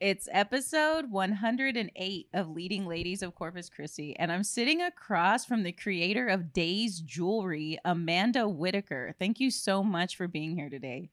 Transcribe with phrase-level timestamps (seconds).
[0.00, 5.72] It's episode 108 of Leading Ladies of Corpus Christi, and I'm sitting across from the
[5.72, 9.14] creator of Days Jewelry, Amanda Whitaker.
[9.18, 11.10] Thank you so much for being here today.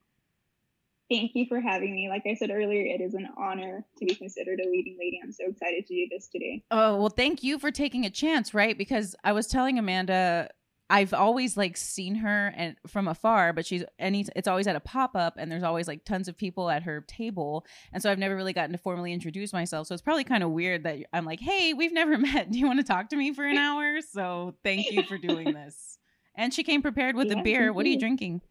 [1.11, 2.07] Thank you for having me.
[2.07, 5.19] Like I said earlier, it is an honor to be considered a leading lady.
[5.21, 6.63] I'm so excited to do this today.
[6.71, 8.77] Oh, well, thank you for taking a chance, right?
[8.77, 10.49] Because I was telling Amanda
[10.89, 14.79] I've always like seen her and from afar, but she's any it's always at a
[14.79, 17.65] pop up and there's always like tons of people at her table.
[17.91, 19.87] And so I've never really gotten to formally introduce myself.
[19.87, 22.51] So it's probably kind of weird that I'm like, "Hey, we've never met.
[22.51, 25.53] Do you want to talk to me for an hour?" So thank you for doing
[25.53, 25.97] this.
[26.35, 27.73] And she came prepared with yeah, a beer.
[27.73, 28.41] What are you drinking?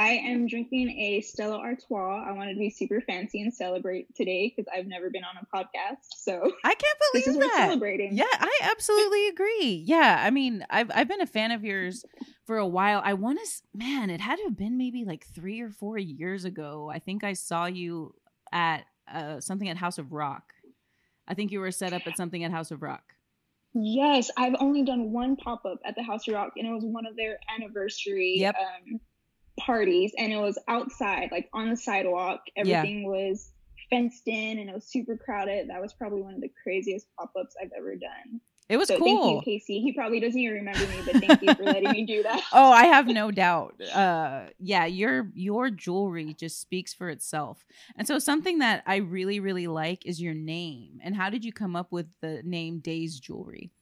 [0.00, 2.24] I am drinking a Stella Artois.
[2.26, 5.54] I wanted to be super fancy and celebrate today because I've never been on a
[5.54, 6.06] podcast.
[6.16, 7.66] So I can't believe this is that.
[7.66, 8.16] celebrating.
[8.16, 9.84] Yeah, I absolutely agree.
[9.86, 12.06] Yeah, I mean, I've I've been a fan of yours
[12.46, 13.02] for a while.
[13.04, 16.46] I want to, man, it had to have been maybe like three or four years
[16.46, 16.90] ago.
[16.90, 18.14] I think I saw you
[18.52, 20.44] at uh, something at House of Rock.
[21.28, 23.02] I think you were set up at something at House of Rock.
[23.74, 26.84] Yes, I've only done one pop up at the House of Rock, and it was
[26.84, 28.56] one of their anniversary yep.
[28.56, 28.98] um,
[29.64, 32.40] parties and it was outside, like on the sidewalk.
[32.56, 33.08] Everything yeah.
[33.08, 33.50] was
[33.90, 35.68] fenced in and it was super crowded.
[35.68, 38.40] That was probably one of the craziest pop ups I've ever done.
[38.70, 39.24] It was so cool.
[39.24, 39.80] Thank you, Casey.
[39.80, 42.40] He probably doesn't even remember me, but thank you for letting me do that.
[42.52, 43.74] Oh, I have no doubt.
[43.92, 47.66] Uh, yeah, your your jewelry just speaks for itself.
[47.96, 51.00] And so something that I really really like is your name.
[51.02, 53.72] And how did you come up with the name Days Jewelry?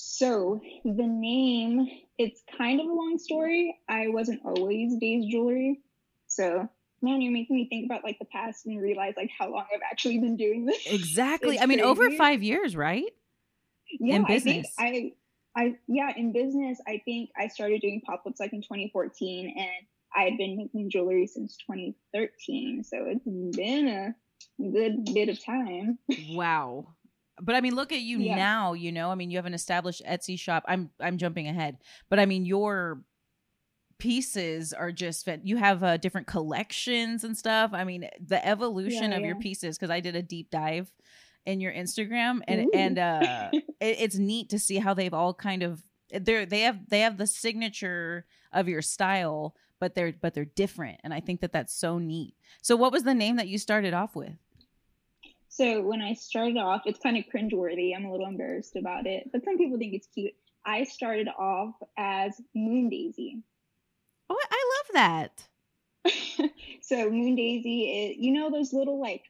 [0.00, 3.76] So the name, it's kind of a long story.
[3.88, 5.80] I wasn't always Days Jewelry.
[6.28, 6.68] So
[7.02, 9.80] man, you're making me think about like the past and realize like how long I've
[9.90, 10.86] actually been doing this.
[10.86, 11.58] Exactly.
[11.58, 13.06] I mean, over five years, right?
[13.98, 14.72] Yeah, in business.
[14.78, 15.14] I, think
[15.56, 19.52] I, I, yeah, in business, I think I started doing pop ups like in 2014,
[19.58, 22.84] and I had been making jewelry since 2013.
[22.84, 24.14] So it's been a
[24.62, 25.98] good bit of time.
[26.30, 26.94] Wow
[27.40, 28.36] but I mean, look at you yeah.
[28.36, 28.72] now.
[28.72, 30.64] You know, I mean, you have an established Etsy shop.
[30.66, 33.02] I'm I'm jumping ahead, but I mean, your
[33.98, 37.70] pieces are just you have uh, different collections and stuff.
[37.72, 39.26] I mean, the evolution yeah, of yeah.
[39.26, 40.92] your pieces because I did a deep dive
[41.46, 42.70] in your Instagram and Ooh.
[42.74, 46.88] and uh, it, it's neat to see how they've all kind of they're they have
[46.88, 51.40] they have the signature of your style, but they're but they're different, and I think
[51.40, 52.34] that that's so neat.
[52.62, 54.36] So, what was the name that you started off with?
[55.58, 57.92] So when I started off, it's kind of cringeworthy.
[57.92, 60.34] I'm a little embarrassed about it, but some people think it's cute.
[60.64, 63.42] I started off as Moon Daisy.
[64.30, 65.34] Oh, I love
[66.04, 66.50] that.
[66.80, 69.24] so Moon Daisy is, you know, those little like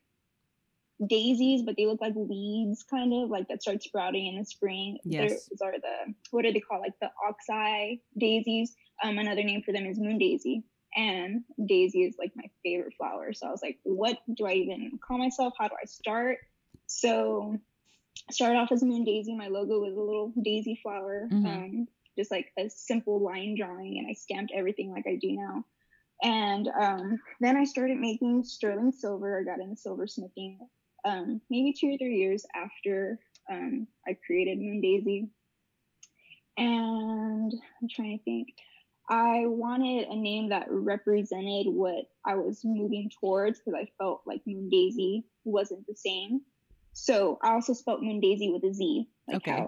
[1.06, 4.98] daisies, but they look like weeds, kind of like that start sprouting in the spring.
[5.04, 5.48] Yes.
[5.48, 6.82] Those are the what are they called?
[6.82, 8.76] Like the oxeye daisies.
[9.02, 10.62] Um, another name for them is moon daisy
[10.98, 13.32] and daisy is like my favorite flower.
[13.32, 15.54] So i was like what do i even call myself?
[15.58, 16.38] How do i start?
[16.86, 17.56] So
[18.28, 19.34] I started off as moon daisy.
[19.34, 21.46] My logo was a little daisy flower mm-hmm.
[21.46, 21.88] um,
[22.18, 25.64] just like a simple line drawing and i stamped everything like i do now.
[26.20, 29.38] And um, then i started making sterling silver.
[29.38, 30.58] I got into silversmithing
[31.04, 35.28] um, maybe two or three years after um, i created moon daisy.
[36.56, 38.48] And i'm trying to think
[39.08, 44.42] I wanted a name that represented what I was moving towards because I felt like
[44.46, 46.40] Moon Daisy wasn't the same.
[46.92, 49.08] So I also spelled Moon Daisy with a Z.
[49.26, 49.66] Like okay.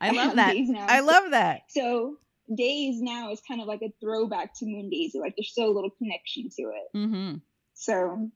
[0.00, 0.56] I love that.
[0.88, 1.62] I love that.
[1.68, 2.16] So
[2.54, 5.18] Days now is kind of like a throwback to Moon Daisy.
[5.18, 6.96] Like there's still a little connection to it.
[6.96, 7.36] Mm-hmm.
[7.74, 8.30] So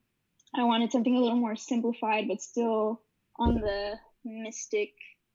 [0.56, 3.02] I wanted something a little more simplified, but still
[3.38, 3.94] on the
[4.24, 4.90] mystic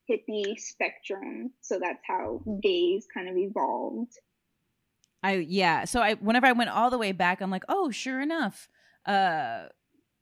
[0.10, 1.52] hippie spectrum.
[1.62, 4.12] So that's how Days kind of evolved.
[5.26, 5.86] I yeah.
[5.86, 8.70] So I whenever I went all the way back, I'm like, oh, sure enough.
[9.06, 9.66] Uh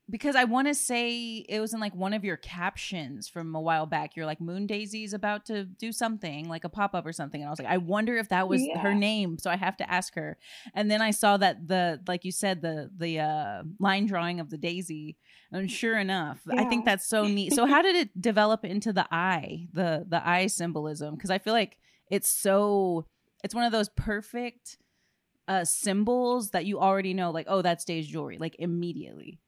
[0.10, 3.62] because I want to say it was in like one of your captions from a
[3.62, 4.16] while back.
[4.16, 7.48] You're like Moon Daisy's about to do something, like a pop up or something, and
[7.48, 8.80] I was like, I wonder if that was yeah.
[8.80, 9.38] her name.
[9.40, 10.38] So I have to ask her.
[10.74, 14.50] And then I saw that the like you said the the uh, line drawing of
[14.50, 15.18] the daisy,
[15.52, 16.62] and sure enough, yeah.
[16.62, 17.54] I think that's so neat.
[17.54, 21.16] So how did it develop into the eye, the the eye symbolism?
[21.16, 21.78] Because I feel like
[22.12, 23.08] it's so
[23.44, 24.78] it's one of those perfect
[25.48, 29.40] uh symbols that you already know like oh that's Days Jewelry like immediately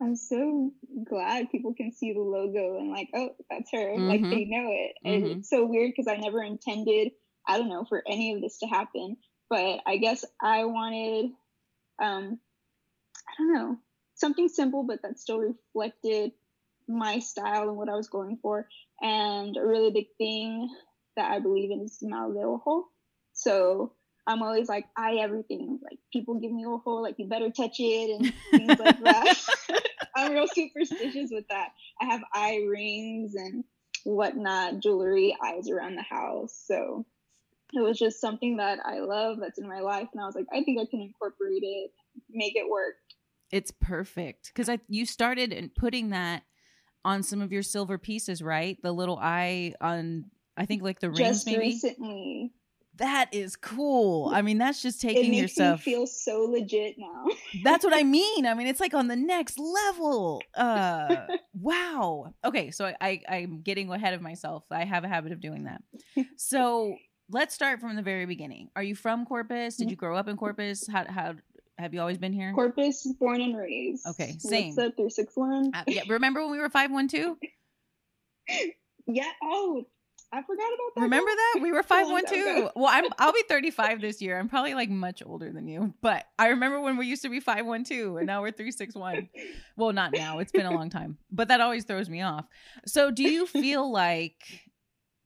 [0.00, 0.72] i'm so
[1.04, 4.08] glad people can see the logo and like oh that's her mm-hmm.
[4.08, 5.38] like they know it and mm-hmm.
[5.38, 7.12] it's so weird because i never intended
[7.46, 9.16] i don't know for any of this to happen
[9.48, 11.26] but i guess i wanted
[12.02, 12.38] um
[13.28, 13.76] i don't know
[14.14, 16.32] something simple but that still reflected
[16.88, 18.66] my style and what i was going for
[19.00, 20.68] and a really big thing
[21.16, 22.82] that i believe in is malvejo
[23.32, 23.92] so
[24.26, 25.80] I'm always like, I everything.
[25.82, 29.36] Like people give me a whole like you better touch it and things like that.
[30.16, 31.68] I'm real superstitious with that.
[32.00, 33.64] I have eye rings and
[34.04, 36.62] whatnot, jewelry, eyes around the house.
[36.66, 37.06] So
[37.72, 40.08] it was just something that I love that's in my life.
[40.12, 41.92] And I was like, I think I can incorporate it,
[42.28, 42.94] make it work.
[43.50, 44.48] It's perfect.
[44.52, 46.42] Because I you started in putting that
[47.04, 48.78] on some of your silver pieces, right?
[48.82, 50.26] The little eye on
[50.56, 51.58] I think like the rings just maybe.
[51.58, 52.52] recently.
[53.00, 54.30] That is cool.
[54.32, 55.80] I mean, that's just taking it makes yourself.
[55.86, 57.24] Me feel so legit now.
[57.64, 58.44] that's what I mean.
[58.44, 60.42] I mean, it's like on the next level.
[60.54, 62.34] Uh, wow.
[62.44, 64.64] Okay, so I, I I'm getting ahead of myself.
[64.70, 65.82] I have a habit of doing that.
[66.36, 66.96] So
[67.30, 68.68] let's start from the very beginning.
[68.76, 69.76] Are you from Corpus?
[69.76, 70.86] Did you grow up in Corpus?
[70.86, 71.34] How how
[71.78, 72.52] have you always been here?
[72.52, 74.06] Corpus, born and raised.
[74.06, 74.74] Okay, same.
[74.74, 75.70] What's up, three six one?
[75.74, 77.38] Uh, yeah, remember when we were five one two?
[79.06, 79.30] Yeah.
[79.42, 79.86] Oh,
[80.32, 81.00] I forgot about that.
[81.02, 82.70] Remember that we were five one two.
[82.76, 84.38] Well, I'm I'll be thirty five this year.
[84.38, 87.40] I'm probably like much older than you, but I remember when we used to be
[87.40, 89.28] five one two, and now we're three six one.
[89.76, 90.38] Well, not now.
[90.38, 92.46] It's been a long time, but that always throws me off.
[92.86, 94.42] So, do you feel like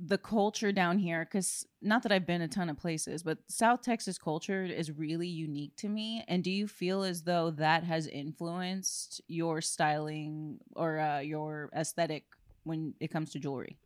[0.00, 3.80] the culture down here because not that i've been a ton of places but south
[3.80, 8.08] texas culture is really unique to me and do you feel as though that has
[8.08, 12.24] influenced your styling or uh, your aesthetic
[12.64, 13.78] when it comes to jewelry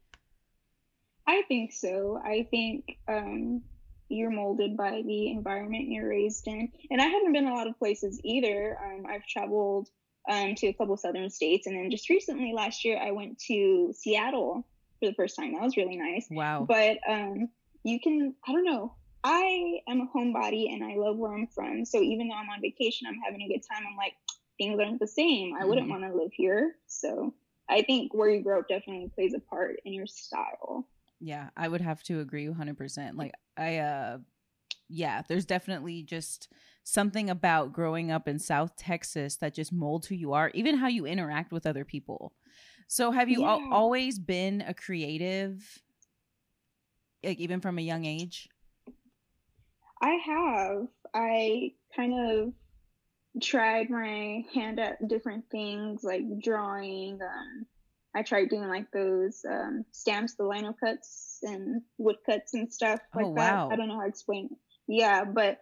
[1.28, 3.62] i think so i think um,
[4.08, 7.78] you're molded by the environment you're raised in and i haven't been a lot of
[7.78, 9.88] places either um, i've traveled
[10.28, 13.92] um, to a couple southern states and then just recently last year i went to
[13.96, 14.66] seattle
[14.98, 15.52] for the first time.
[15.52, 16.26] That was really nice.
[16.30, 16.64] Wow.
[16.69, 17.48] But um,
[17.84, 18.94] you can, I don't know.
[19.24, 21.84] I am a homebody and I love where I'm from.
[21.84, 23.84] So even though I'm on vacation, I'm having a good time.
[23.88, 24.14] I'm like,
[24.58, 25.54] things aren't the same.
[25.60, 26.02] I wouldn't mm-hmm.
[26.02, 26.76] want to live here.
[26.86, 27.34] So
[27.69, 30.86] I think where you grow up definitely plays a part in your style.
[31.20, 33.17] Yeah, I would have to agree 100%.
[33.17, 34.19] Like, I, uh,
[34.88, 36.49] yeah, there's definitely just
[36.85, 40.88] something about growing up in South Texas that just molds who you are, even how
[40.88, 42.32] you interact with other people.
[42.87, 43.49] So have you yeah.
[43.49, 45.82] al- always been a creative
[47.23, 48.49] like even from a young age?
[50.00, 50.87] I have.
[51.15, 52.53] I kind of
[53.43, 57.20] tried my hand at different things like drawing.
[57.23, 57.67] Um,
[58.19, 62.99] I tried doing like those um, stamps, the lino cuts and wood cuts and stuff
[63.15, 63.69] like oh, wow.
[63.69, 63.75] that.
[63.75, 64.59] I don't know how to explain it.
[64.88, 65.59] Yeah, but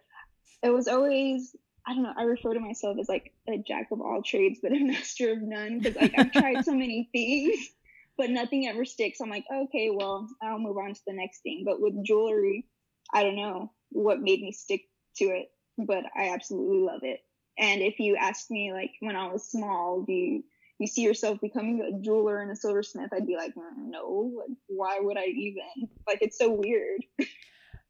[0.63, 1.55] it was always
[1.85, 4.71] I don't know, I refer to myself as like a jack of all trades, but
[4.71, 7.69] a master of none because like I've tried so many things,
[8.17, 9.21] but nothing ever sticks.
[9.21, 11.63] I'm like, okay, well, I'll move on to the next thing.
[11.63, 12.65] But with jewelry,
[13.13, 14.81] I don't know what made me stick
[15.17, 17.19] to it, but I absolutely love it.
[17.59, 20.43] And if you asked me like when I was small, do you
[20.79, 23.11] you see yourself becoming a jeweler and a silversmith?
[23.13, 24.31] I'd be like, mm, no.
[24.37, 25.63] Like, why would I even?
[26.05, 27.01] Like, it's so weird.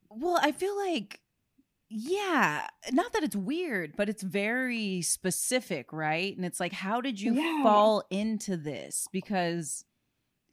[0.09, 1.19] well, I feel like
[1.89, 6.35] yeah, not that it's weird, but it's very specific, right?
[6.35, 7.63] And it's like, how did you yeah.
[7.63, 9.07] fall into this?
[9.11, 9.85] Because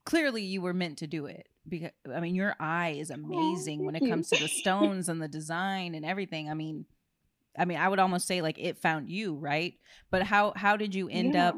[0.05, 1.49] clearly you were meant to do it.
[1.69, 4.11] Because I mean, your eye is amazing oh, when it you.
[4.11, 6.49] comes to the stones and the design and everything.
[6.49, 6.85] I mean,
[7.59, 9.75] I mean, I would almost say like it found you, right?
[10.11, 11.49] But how how did you end yeah.
[11.49, 11.57] up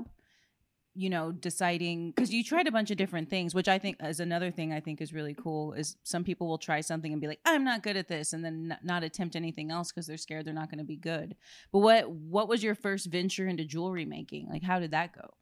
[0.96, 4.20] you know deciding because you tried a bunch of different things which i think is
[4.20, 7.28] another thing i think is really cool is some people will try something and be
[7.28, 10.16] like i'm not good at this and then n- not attempt anything else because they're
[10.16, 11.36] scared they're not going to be good.
[11.72, 14.48] But what what was your first venture into jewelry making?
[14.48, 15.34] Like how did that go?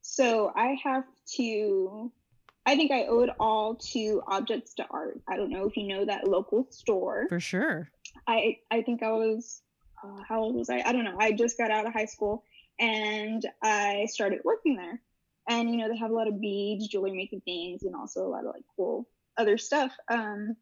[0.00, 1.04] So i have
[1.36, 2.12] to
[2.66, 5.20] i think i owe it all to objects to art.
[5.28, 7.26] I don't know if you know that local store.
[7.28, 7.90] For sure.
[8.26, 9.62] I i think i was
[10.02, 10.80] uh, how old was i?
[10.80, 11.16] I don't know.
[11.18, 12.44] I just got out of high school
[12.80, 15.00] and I started working there.
[15.48, 18.28] And you know, they have a lot of beads, jewelry making things, and also a
[18.28, 19.06] lot of like cool
[19.36, 19.92] other stuff.
[20.10, 20.56] Um,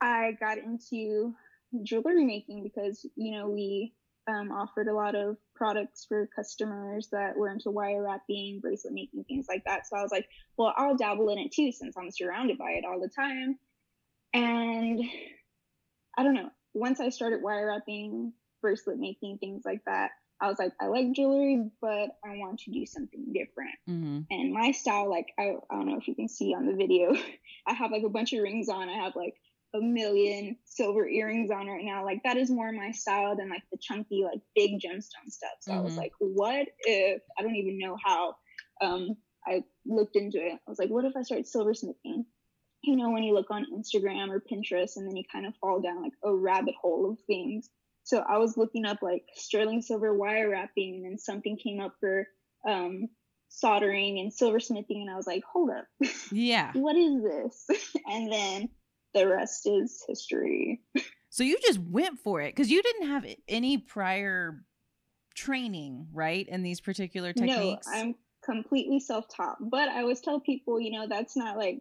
[0.00, 1.34] I got into
[1.82, 3.94] jewelry making because you know we
[4.28, 9.24] um, offered a lot of products for customers that were into wire wrapping, bracelet making,
[9.24, 9.86] things like that.
[9.86, 12.84] So I was like, well, I'll dabble in it too since I'm surrounded by it
[12.84, 13.58] all the time.
[14.34, 15.00] And
[16.16, 16.50] I don't know.
[16.74, 20.10] Once I started wire wrapping, bracelet making, things like that,
[20.42, 23.76] I was like, I like jewelry, but I want to do something different.
[23.88, 24.20] Mm-hmm.
[24.28, 27.14] And my style, like, I, I don't know if you can see on the video,
[27.66, 28.88] I have like a bunch of rings on.
[28.88, 29.34] I have like
[29.72, 32.04] a million silver earrings on right now.
[32.04, 35.52] Like, that is more my style than like the chunky, like big gemstone stuff.
[35.60, 35.80] So mm-hmm.
[35.80, 36.00] I was mm-hmm.
[36.00, 38.34] like, what if I don't even know how?
[38.80, 40.54] Um, I looked into it.
[40.54, 42.24] I was like, what if I start silversmithing?
[42.82, 45.80] You know, when you look on Instagram or Pinterest and then you kind of fall
[45.80, 47.70] down like a rabbit hole of things
[48.04, 51.94] so I was looking up like sterling silver wire wrapping, and then something came up
[52.00, 52.26] for
[52.66, 53.08] um,
[53.48, 55.86] soldering and silversmithing, and I was like, hold up,
[56.30, 57.66] yeah, what is this?
[58.06, 58.68] and then
[59.14, 60.80] the rest is history.
[61.30, 64.64] So you just went for it because you didn't have any prior
[65.34, 67.86] training, right, in these particular techniques.
[67.86, 69.56] No, I'm completely self-taught.
[69.60, 71.80] But I always tell people, you know, that's not like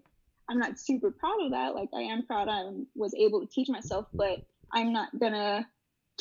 [0.49, 1.75] I'm not super proud of that.
[1.75, 2.63] Like I am proud I
[2.95, 4.41] was able to teach myself, but
[4.73, 5.67] I'm not gonna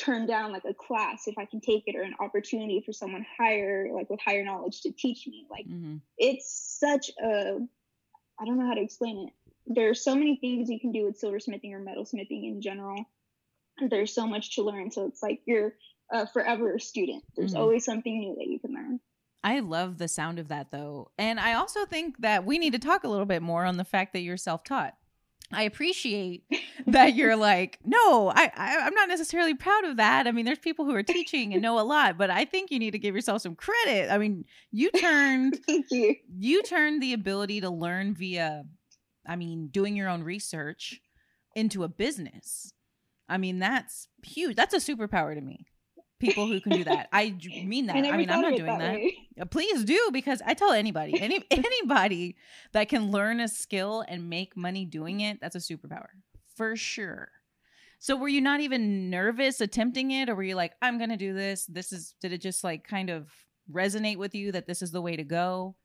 [0.00, 3.26] turn down like a class if I can take it or an opportunity for someone
[3.38, 5.46] higher, like with higher knowledge to teach me.
[5.50, 5.96] Like mm-hmm.
[6.18, 7.58] it's such a
[8.40, 9.34] I don't know how to explain it.
[9.66, 13.04] There are so many things you can do with silversmithing or metalsmithing in general.
[13.88, 14.90] There's so much to learn.
[14.90, 15.74] So it's like you're
[16.10, 17.22] a forever student.
[17.36, 17.60] There's mm-hmm.
[17.60, 19.00] always something new that you can learn.
[19.42, 21.10] I love the sound of that though.
[21.18, 23.84] And I also think that we need to talk a little bit more on the
[23.84, 24.94] fact that you're self taught.
[25.52, 26.44] I appreciate
[26.86, 30.26] that you're like, no, I, I am not necessarily proud of that.
[30.26, 32.78] I mean, there's people who are teaching and know a lot, but I think you
[32.78, 34.10] need to give yourself some credit.
[34.10, 36.16] I mean, you turned Thank you.
[36.38, 38.64] You turned the ability to learn via
[39.26, 41.00] I mean, doing your own research
[41.54, 42.72] into a business.
[43.28, 44.56] I mean, that's huge.
[44.56, 45.66] That's a superpower to me
[46.20, 47.08] people who can do that.
[47.12, 47.34] I
[47.64, 47.96] mean that.
[47.96, 49.00] I, I mean, I'm not doing that.
[49.36, 49.42] that.
[49.42, 52.36] Uh, please do because I tell anybody, any anybody
[52.72, 56.08] that can learn a skill and make money doing it, that's a superpower
[56.54, 57.30] for sure.
[57.98, 61.16] So were you not even nervous attempting it or were you like I'm going to
[61.16, 61.66] do this?
[61.66, 63.30] This is did it just like kind of
[63.70, 65.76] resonate with you that this is the way to go?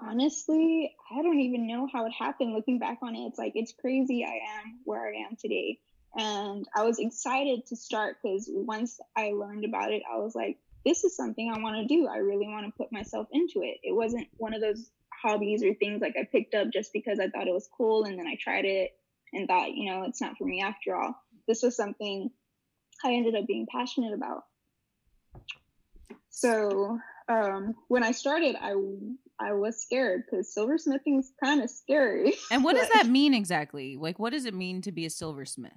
[0.00, 3.26] Honestly, I don't even know how it happened looking back on it.
[3.26, 5.78] It's like it's crazy I am where I am today
[6.16, 10.58] and I was excited to start because once I learned about it, I was like,
[10.84, 12.06] this is something I want to do.
[12.06, 13.78] I really want to put myself into it.
[13.82, 14.90] It wasn't one of those
[15.22, 18.18] hobbies or things like I picked up just because I thought it was cool and
[18.18, 18.90] then I tried it
[19.32, 21.14] and thought, you know, it's not for me after all.
[21.48, 22.30] This was something
[23.04, 24.44] I ended up being passionate about.
[26.30, 28.74] So um, when I started, I
[29.40, 32.34] I was scared because silversmithing is kind of scary.
[32.50, 33.96] And what does that mean exactly?
[33.96, 35.72] Like, what does it mean to be a silversmith?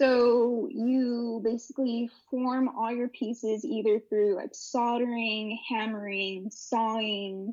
[0.00, 7.52] So you basically form all your pieces either through like soldering, hammering, sawing,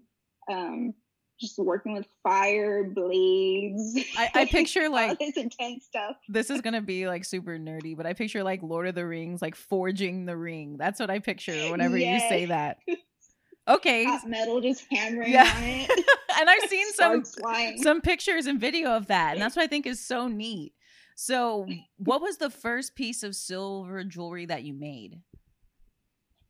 [0.49, 0.93] um,
[1.41, 3.99] just working with fire, blades.
[4.17, 6.15] I, I picture like this intense stuff.
[6.29, 9.41] This is gonna be like super nerdy, but I picture like Lord of the Rings,
[9.41, 10.77] like forging the ring.
[10.77, 12.23] That's what I picture whenever yes.
[12.23, 12.77] you say that.
[13.69, 14.05] Okay.
[14.05, 15.53] Hot metal just hammering yeah.
[15.53, 15.91] on it.
[16.39, 17.25] and I've seen some
[17.83, 19.33] some pictures and video of that.
[19.33, 20.71] And that's what I think is so neat.
[21.19, 21.65] So,
[21.97, 25.19] what was the first piece of silver jewelry that you made?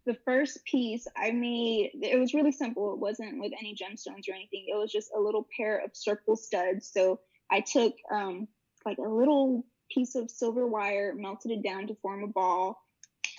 [0.06, 2.92] The first piece I made, it was really simple.
[2.92, 4.66] It wasn't with any gemstones or anything.
[4.68, 6.92] It was just a little pair of circle studs.
[6.92, 8.50] So, I took um,
[8.86, 12.84] like a little piece of silver wire, melted it down to form a ball,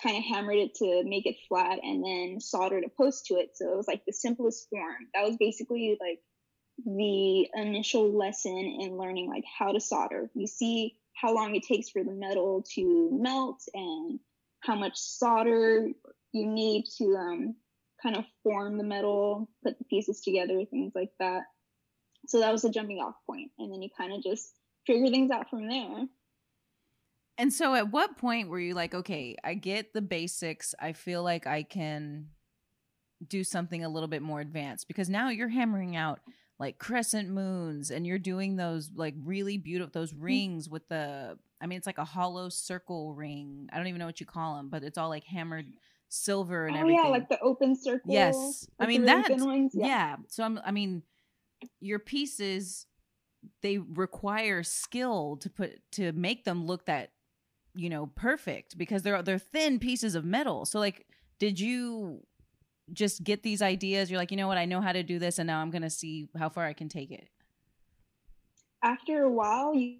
[0.01, 3.51] kind of hammered it to make it flat, and then soldered a post to it.
[3.53, 5.09] So, it was like the simplest form.
[5.13, 6.21] That was basically like
[6.83, 10.31] the initial lesson in learning like how to solder.
[10.33, 14.19] You see how long it takes for the metal to melt and
[14.61, 15.87] how much solder
[16.31, 17.55] you need to um,
[18.01, 21.43] kind of form the metal, put the pieces together, things like that.
[22.27, 24.53] So that was a jumping off point, and then you kind of just
[24.85, 26.05] figure things out from there.
[27.37, 30.75] And so, at what point were you like, okay, I get the basics.
[30.79, 32.27] I feel like I can
[33.25, 36.19] do something a little bit more advanced because now you're hammering out
[36.59, 40.23] like crescent moons and you're doing those like really beautiful those mm.
[40.23, 44.05] rings with the i mean it's like a hollow circle ring i don't even know
[44.05, 45.65] what you call them but it's all like hammered
[46.09, 46.99] silver and everything.
[46.99, 49.67] oh, everything yeah like the open circle yes i mean that yeah.
[49.73, 51.01] yeah so i'm i mean
[51.79, 52.85] your pieces
[53.61, 57.11] they require skill to put to make them look that
[57.75, 61.05] you know perfect because they're they're thin pieces of metal so like
[61.39, 62.21] did you
[62.93, 64.09] just get these ideas.
[64.09, 64.57] You're like you know what?
[64.57, 66.73] I know how to do this and now i'm going to see how far i
[66.73, 67.27] can take it.
[68.83, 69.97] After a while you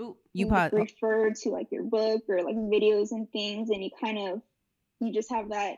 [0.00, 4.18] Ooh, you refer to like your book or like videos and things and you kind
[4.18, 4.40] of
[4.98, 5.76] you just have that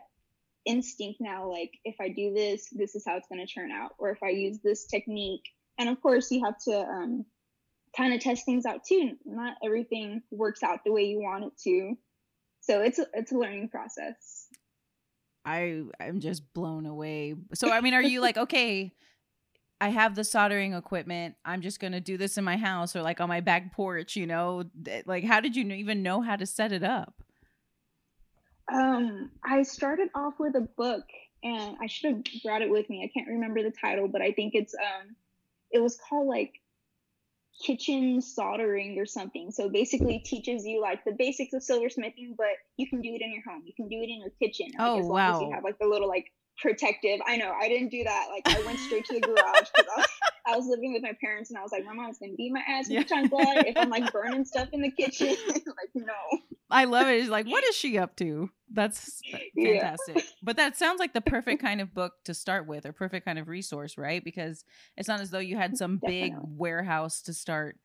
[0.65, 3.91] instinct now like if i do this this is how it's going to turn out
[3.97, 5.43] or if i use this technique.
[5.77, 7.25] And of course you have to um,
[7.95, 9.15] kind of test things out too.
[9.25, 11.95] Not everything works out the way you want it to.
[12.61, 14.42] So it's a, it's a learning process
[15.45, 17.35] i i'm just blown away.
[17.53, 18.93] So i mean are you like okay
[19.81, 23.19] i have the soldering equipment i'm just gonna do this in my house or like
[23.19, 24.63] on my back porch you know?
[25.05, 27.13] Like how did you even know how to set it up?
[28.71, 31.03] Um i started off with a book
[31.43, 33.03] and i should have brought it with me.
[33.03, 35.15] I can't remember the title but i think it's um
[35.71, 36.53] it was called like
[37.61, 39.51] kitchen soldering or something.
[39.51, 43.31] So basically teaches you like the basics of silversmithing, but you can do it in
[43.31, 43.63] your home.
[43.65, 44.67] You can do it in your kitchen.
[44.77, 45.35] Like, oh as long wow!
[45.35, 46.31] As you have like the little like
[46.61, 47.19] protective.
[47.27, 48.27] I know I didn't do that.
[48.29, 51.49] Like I went straight to the garage because I, I, was living with my parents
[51.49, 53.03] and I was like, my mom's gonna beat my ass yeah.
[53.03, 55.35] blood if I'm like burning stuff in the kitchen.
[55.47, 56.39] like no.
[56.69, 57.19] I love it.
[57.19, 58.49] It's like, what is she up to?
[58.71, 59.21] That's
[59.55, 60.15] fantastic.
[60.15, 60.21] Yeah.
[60.41, 63.39] But that sounds like the perfect kind of book to start with or perfect kind
[63.39, 64.23] of resource, right?
[64.23, 64.65] Because
[64.97, 66.29] it's not as though you had some Definitely.
[66.29, 67.77] big warehouse to start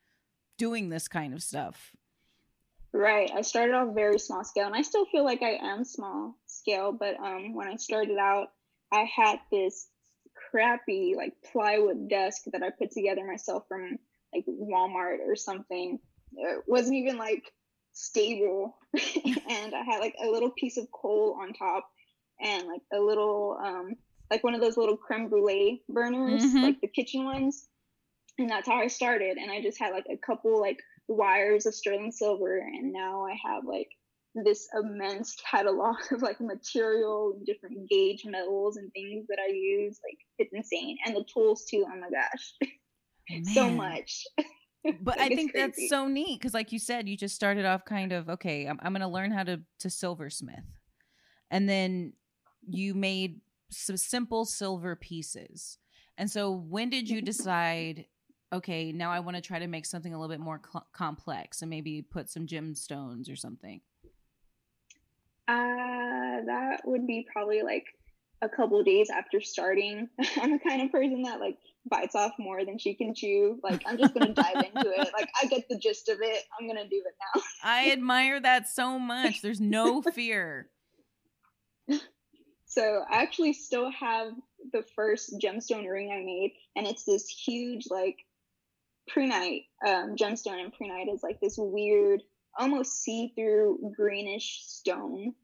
[0.56, 1.92] doing this kind of stuff.
[2.92, 3.30] Right.
[3.34, 6.92] I started off very small scale and I still feel like I am small scale,
[6.92, 8.48] but um when I started out,
[8.92, 9.88] I had this
[10.50, 13.98] crappy like plywood desk that I put together myself from
[14.34, 15.98] like Walmart or something.
[16.32, 17.52] It wasn't even like
[17.92, 21.90] stable and I had like a little piece of coal on top
[22.40, 23.96] and like a little um
[24.30, 26.62] like one of those little creme brulee burners, mm-hmm.
[26.62, 27.66] like the kitchen ones.
[28.38, 29.36] And that's how I started.
[29.36, 30.78] And I just had like a couple like
[31.08, 33.88] wires of sterling silver and now I have like
[34.34, 39.98] this immense catalog of like material and different gauge metals and things that I use.
[40.04, 40.96] Like it's insane.
[41.04, 42.54] And the tools too, oh my gosh.
[43.32, 44.24] Oh, so much.
[45.00, 45.66] but I think crazy.
[45.66, 48.66] that's so neat because, like you said, you just started off kind of okay.
[48.66, 50.64] I'm, I'm to learn how to to silversmith,
[51.50, 52.12] and then
[52.68, 55.78] you made some simple silver pieces.
[56.16, 58.06] And so, when did you decide?
[58.50, 61.60] Okay, now I want to try to make something a little bit more cl- complex
[61.60, 63.82] and maybe put some gemstones or something.
[65.48, 67.86] Uh, that would be probably like
[68.42, 70.08] a couple days after starting.
[70.36, 71.56] I'm the kind of person that like
[71.90, 73.58] bites off more than she can chew.
[73.62, 75.08] Like I'm just gonna dive into it.
[75.18, 76.44] Like I get the gist of it.
[76.58, 77.42] I'm gonna do it now.
[77.64, 79.42] I admire that so much.
[79.42, 80.68] There's no fear.
[82.66, 84.34] So I actually still have
[84.72, 88.18] the first gemstone ring I made, and it's this huge like
[89.10, 92.22] prehnite um, gemstone, and prehnite is like this weird,
[92.56, 95.34] almost see-through greenish stone,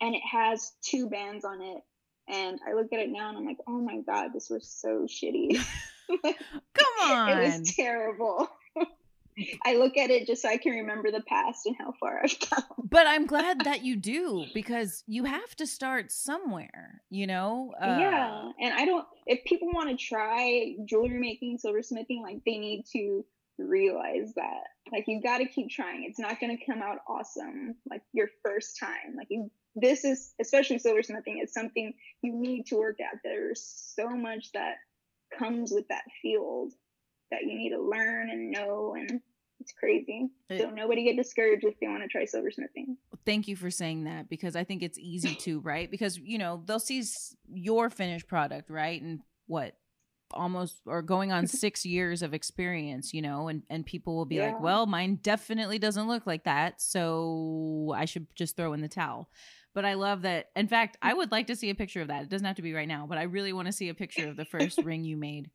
[0.00, 1.82] and it has two bands on it
[2.30, 5.06] and I look at it now and I'm like, oh my God, this was so
[5.06, 5.56] shitty.
[6.22, 7.28] Come on.
[7.38, 8.48] it was terrible.
[9.64, 12.38] I look at it just so I can remember the past and how far I've
[12.38, 12.88] come.
[12.90, 17.72] But I'm glad that you do because you have to start somewhere, you know?
[17.80, 18.50] Uh, yeah.
[18.60, 23.24] And I don't, if people want to try jewelry making, silversmithing, like they need to
[23.64, 24.64] realize that.
[24.92, 26.04] Like you got to keep trying.
[26.04, 29.16] It's not going to come out awesome like your first time.
[29.16, 31.92] Like you this is especially silversmithing is something
[32.22, 33.62] you need to work at there's
[33.94, 34.76] so much that
[35.36, 36.72] comes with that field
[37.30, 39.20] that you need to learn and know and
[39.60, 43.70] it's crazy so nobody get discouraged if they want to try silversmithing thank you for
[43.70, 47.04] saying that because i think it's easy to right because you know they'll see
[47.52, 49.74] your finished product right and what
[50.32, 54.36] almost or going on six years of experience you know and and people will be
[54.36, 54.52] yeah.
[54.52, 58.88] like well mine definitely doesn't look like that so i should just throw in the
[58.88, 59.28] towel
[59.74, 60.50] but I love that.
[60.56, 62.22] In fact, I would like to see a picture of that.
[62.22, 64.28] It doesn't have to be right now, but I really want to see a picture
[64.28, 65.50] of the first ring you made.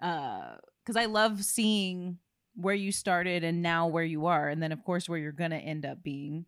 [0.00, 2.18] Uh, because I love seeing
[2.56, 5.56] where you started and now where you are, and then of course where you're gonna
[5.56, 6.44] end up being.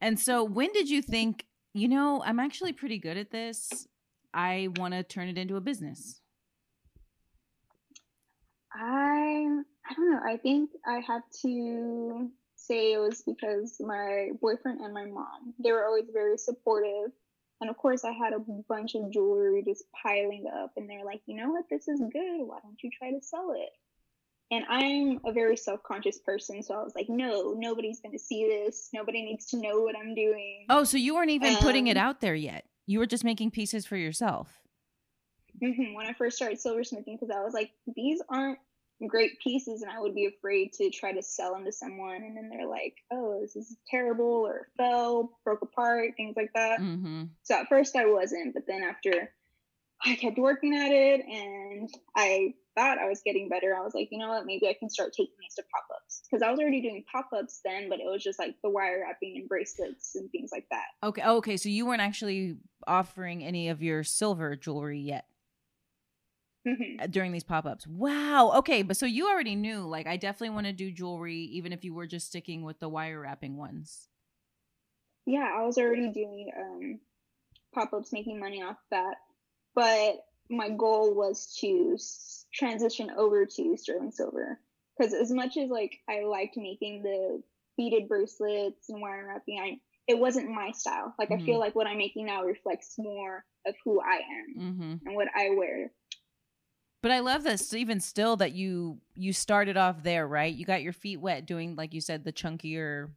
[0.00, 3.88] And so, when did you think, you know, I'm actually pretty good at this?
[4.32, 6.20] I want to turn it into a business.
[8.74, 10.20] I I don't know.
[10.24, 15.72] I think I have to say it was because my boyfriend and my mom, they
[15.72, 17.12] were always very supportive.
[17.60, 21.20] And of course, I had a bunch of jewelry just piling up, and they're like,
[21.26, 22.46] you know what, this is good.
[22.46, 23.70] Why don't you try to sell it?
[24.50, 26.62] And I'm a very self conscious person.
[26.62, 28.90] So I was like, no, nobody's going to see this.
[28.92, 30.66] Nobody needs to know what I'm doing.
[30.68, 32.64] Oh, so you weren't even um, putting it um, out there yet.
[32.86, 34.63] You were just making pieces for yourself.
[35.64, 35.94] Mm-hmm.
[35.94, 38.58] When I first started silversmithing, because I was like, these aren't
[39.08, 42.36] great pieces and I would be afraid to try to sell them to someone and
[42.36, 46.80] then they're like, oh, this is terrible or fell, broke apart, things like that.
[46.80, 47.24] Mm-hmm.
[47.42, 49.32] So at first I wasn't, but then after
[50.04, 54.08] I kept working at it and I thought I was getting better, I was like,
[54.10, 56.60] you know what, maybe I can start taking these to pop ups because I was
[56.60, 60.14] already doing pop ups then, but it was just like the wire wrapping and bracelets
[60.14, 60.86] and things like that.
[61.02, 61.22] Okay.
[61.22, 61.56] Okay.
[61.56, 65.26] So you weren't actually offering any of your silver jewelry yet
[66.66, 67.10] mm-hmm.
[67.10, 67.86] during these pop-ups.
[67.86, 68.52] Wow.
[68.56, 71.84] Okay, but so you already knew like I definitely want to do jewelry even if
[71.84, 74.08] you were just sticking with the wire wrapping ones.
[75.26, 77.00] Yeah, I was already doing um
[77.74, 79.16] pop-ups making money off that.
[79.74, 81.98] But my goal was to
[82.52, 84.60] transition over to sterling silver
[84.96, 87.42] because as much as like I liked making the
[87.76, 91.14] beaded bracelets and wire wrapping, I it wasn't my style.
[91.18, 91.42] Like mm-hmm.
[91.42, 91.60] I feel mm-hmm.
[91.60, 95.06] like what I'm making now reflects more of who I am mm-hmm.
[95.06, 95.90] and what I wear.
[97.04, 100.54] But I love this even still that you you started off there, right?
[100.54, 103.10] You got your feet wet doing like you said the chunkier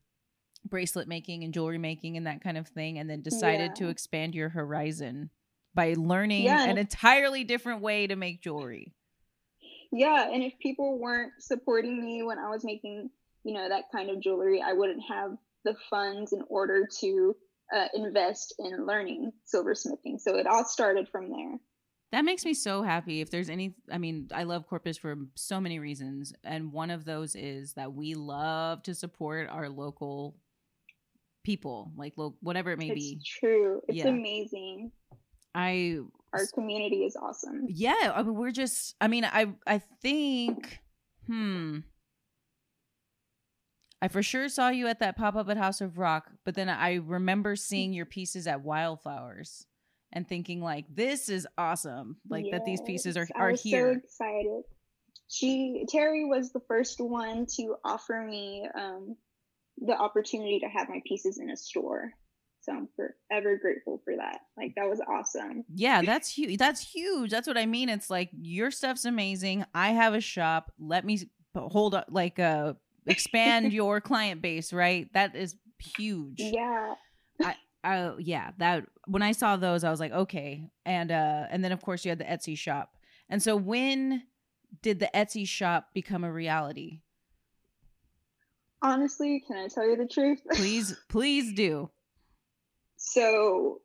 [0.66, 3.74] bracelet making and jewelry making and that kind of thing and then decided yeah.
[3.76, 5.30] to expand your horizon
[5.74, 6.66] by learning yeah.
[6.66, 8.94] an entirely different way to make jewelry.
[9.94, 13.10] Yeah, and if people weren't supporting me when I was making,
[13.46, 17.38] you know, that kind of jewelry, I wouldn't have the funds in order to
[17.74, 20.20] uh, invest in learning silversmithing.
[20.20, 21.58] So it all started from there.
[22.12, 23.20] That makes me so happy.
[23.20, 26.34] If there's any, I mean, I love Corpus for so many reasons.
[26.44, 30.38] And one of those is that we love to support our local
[31.44, 33.00] people, like lo- whatever it may be.
[33.00, 33.22] it's be.
[33.40, 33.82] True.
[33.90, 34.08] It's yeah.
[34.08, 34.92] amazing.
[35.54, 36.00] I
[36.34, 37.66] our community is awesome.
[37.68, 38.96] Yeah, I mean, we're just.
[39.02, 40.80] I mean, I I think.
[41.26, 41.80] Hmm.
[44.02, 46.70] I for sure saw you at that pop up at House of Rock, but then
[46.70, 49.66] I remember seeing your pieces at Wildflowers
[50.18, 52.18] and thinking like, "This is awesome!
[52.28, 53.50] Like yes, that these pieces are are here.
[53.50, 54.64] I was here." So excited.
[55.30, 59.16] She Terry was the first one to offer me um,
[59.78, 62.12] the opportunity to have my pieces in a store.
[62.62, 64.40] So I'm forever grateful for that.
[64.58, 65.64] Like that was awesome.
[65.74, 66.58] Yeah, that's huge.
[66.58, 67.30] That's huge.
[67.30, 67.88] That's what I mean.
[67.88, 69.66] It's like your stuff's amazing.
[69.74, 70.74] I have a shop.
[70.80, 71.20] Let me
[71.56, 72.74] hold up, like uh
[73.06, 74.74] expand your client base.
[74.74, 75.08] Right.
[75.14, 75.56] That is
[75.96, 76.40] huge.
[76.40, 76.96] Yeah.
[77.42, 77.56] I,
[77.88, 81.72] I yeah that when I saw those I was like okay and uh and then
[81.72, 82.98] of course you had the Etsy shop
[83.30, 84.24] and so when
[84.82, 87.02] did the Etsy shop become a reality?
[88.82, 90.42] Honestly, can I tell you the truth?
[90.54, 91.90] please, please do.
[92.98, 93.82] So,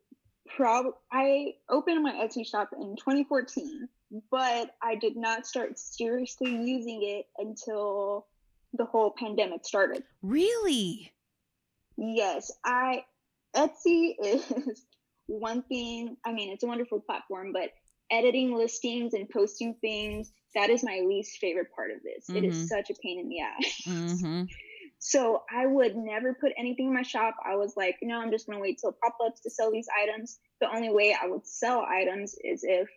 [0.47, 3.88] prob I opened my Etsy shop in 2014,
[4.31, 8.27] but I did not start seriously using it until
[8.75, 10.03] the whole pandemic started.
[10.23, 11.12] Really?
[11.97, 13.05] Yes, I
[13.57, 14.85] Etsy is
[15.27, 16.17] one thing.
[16.25, 17.71] I mean, it's a wonderful platform, but
[18.11, 22.27] editing listings and posting things that is my least favorite part of this.
[22.27, 22.37] Mm-hmm.
[22.37, 22.67] It is mm-hmm.
[22.67, 23.83] such a pain in the ass.
[23.87, 24.45] Mm-hmm.
[25.05, 27.35] So I would never put anything in my shop.
[27.45, 30.38] I was like, no, I'm just gonna wait till pop ups to sell these items.
[30.61, 32.88] The only way I would sell items is if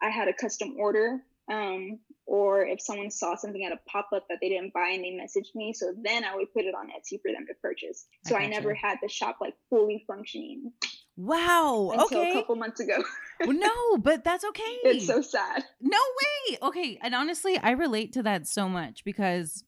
[0.00, 4.26] I had a custom order, um, or if someone saw something at a pop up
[4.28, 5.72] that they didn't buy and they messaged me.
[5.72, 8.06] So then I would put it on Etsy for them to purchase.
[8.24, 10.72] So I, I never had the shop like fully functioning.
[11.16, 11.90] Wow.
[11.92, 12.30] Until okay.
[12.30, 13.02] a couple months ago.
[13.40, 14.78] well, no, but that's okay.
[14.84, 15.64] It's so sad.
[15.80, 16.58] No way.
[16.62, 16.98] Okay.
[17.02, 19.64] And honestly, I relate to that so much because,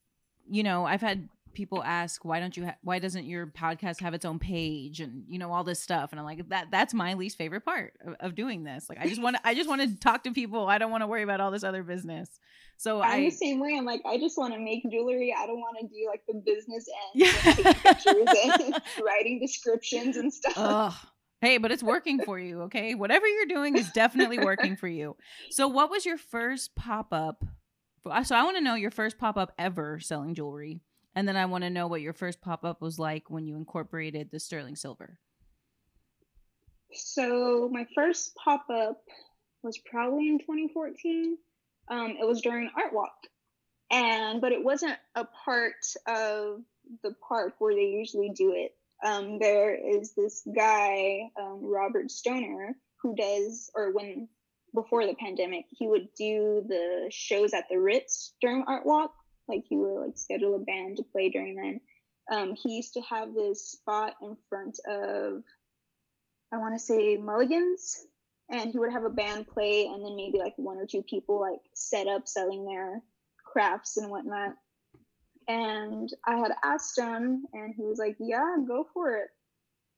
[0.49, 4.15] you know, I've had people ask why don't you ha- why doesn't your podcast have
[4.15, 7.15] its own page and you know all this stuff and i'm like that that's my
[7.15, 9.81] least favorite part of, of doing this like i just want to i just want
[9.81, 12.41] to talk to people i don't want to worry about all this other business
[12.77, 15.47] so i'm I, the same way i'm like i just want to make jewelry i
[15.47, 17.75] don't want to do like the business end yeah.
[17.75, 18.29] pictures
[18.61, 20.95] and writing descriptions and stuff Ugh.
[21.43, 22.95] Hey, but it's working for you, okay?
[22.95, 25.17] Whatever you're doing is definitely working for you.
[25.51, 27.45] So, what was your first pop up?
[28.05, 30.83] So, I want to know your first pop up ever selling jewelry.
[31.15, 33.57] And then I want to know what your first pop up was like when you
[33.57, 35.19] incorporated the sterling silver.
[36.95, 39.03] So my first pop up
[39.63, 41.37] was probably in 2014.
[41.89, 43.17] Um, it was during Art Walk,
[43.91, 45.75] and but it wasn't a part
[46.07, 46.63] of
[47.03, 48.75] the park where they usually do it.
[49.05, 54.29] Um, there is this guy, um, Robert Stoner, who does, or when
[54.75, 59.13] before the pandemic, he would do the shows at the Ritz during Art Walk
[59.49, 61.81] like he would like schedule a band to play during then.
[62.31, 65.43] Um, he used to have this spot in front of,
[66.53, 68.07] I want to say Mulligan's,
[68.51, 71.41] and he would have a band play, and then maybe like one or two people
[71.41, 73.03] like set up selling their
[73.45, 74.55] crafts and whatnot.
[75.49, 79.29] And I had asked him, and he was like, "Yeah, go for it."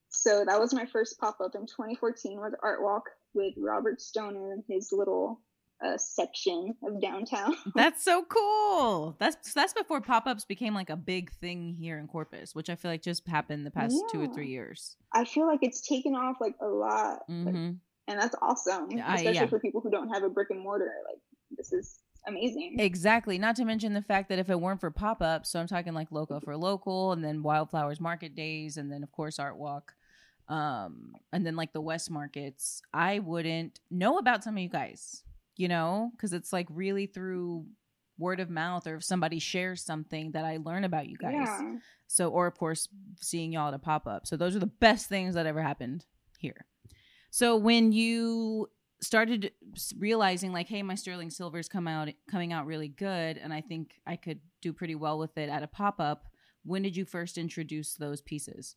[0.08, 4.52] So that was my first pop up in 2014 was Art Walk with Robert Stoner
[4.52, 5.40] and his little
[5.82, 7.56] a section of downtown.
[7.74, 9.16] that's so cool.
[9.18, 12.90] That's that's before pop-ups became like a big thing here in Corpus, which I feel
[12.90, 14.20] like just happened the past yeah.
[14.20, 14.96] 2 or 3 years.
[15.12, 17.20] I feel like it's taken off like a lot.
[17.30, 17.46] Mm-hmm.
[17.46, 17.74] Like,
[18.06, 19.46] and that's awesome, especially yeah.
[19.46, 20.92] for people who don't have a brick and mortar.
[21.10, 21.20] Like
[21.56, 22.76] this is amazing.
[22.78, 23.38] Exactly.
[23.38, 26.12] Not to mention the fact that if it weren't for pop-ups, so I'm talking like
[26.12, 29.94] local for local and then wildflowers market days and then of course art walk
[30.48, 35.22] um and then like the west markets i wouldn't know about some of you guys
[35.56, 37.66] you know, because it's like really through
[38.18, 41.32] word of mouth or if somebody shares something that I learn about you guys.
[41.34, 41.76] Yeah.
[42.06, 42.88] So, or of course,
[43.20, 44.26] seeing y'all at a pop up.
[44.26, 46.04] So, those are the best things that ever happened
[46.38, 46.66] here.
[47.30, 48.68] So, when you
[49.00, 49.52] started
[49.98, 53.90] realizing like hey my sterling silver's come out coming out really good and i think
[54.06, 56.24] i could do pretty well with it at a pop-up
[56.64, 58.76] when did you first introduce those pieces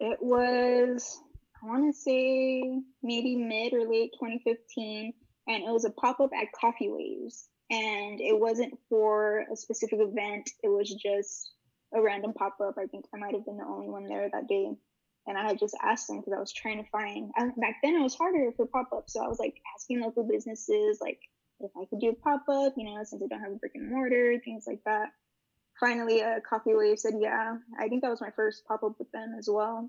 [0.00, 1.20] it was
[1.62, 5.12] i want to say maybe mid or late 2015
[5.52, 7.48] and it was a pop up at Coffee Waves.
[7.70, 11.52] And it wasn't for a specific event, it was just
[11.94, 12.74] a random pop up.
[12.78, 14.72] I think I might have been the only one there that day.
[15.26, 17.94] And I had just asked them because I was trying to find, I, back then
[17.94, 19.12] it was harder for pop ups.
[19.12, 21.20] So I was like asking local businesses, like,
[21.60, 23.72] if I could do a pop up, you know, since I don't have a brick
[23.76, 25.10] and mortar, things like that.
[25.78, 27.56] Finally, a uh, Coffee Wave said, yeah.
[27.78, 29.88] I think that was my first pop up with them as well.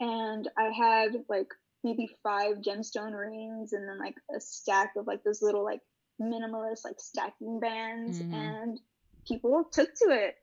[0.00, 1.48] and I had like
[1.84, 5.80] maybe five gemstone rings and then like a stack of like those little like
[6.20, 8.34] minimalist like stacking bands mm-hmm.
[8.34, 8.80] and
[9.26, 10.36] people took to it.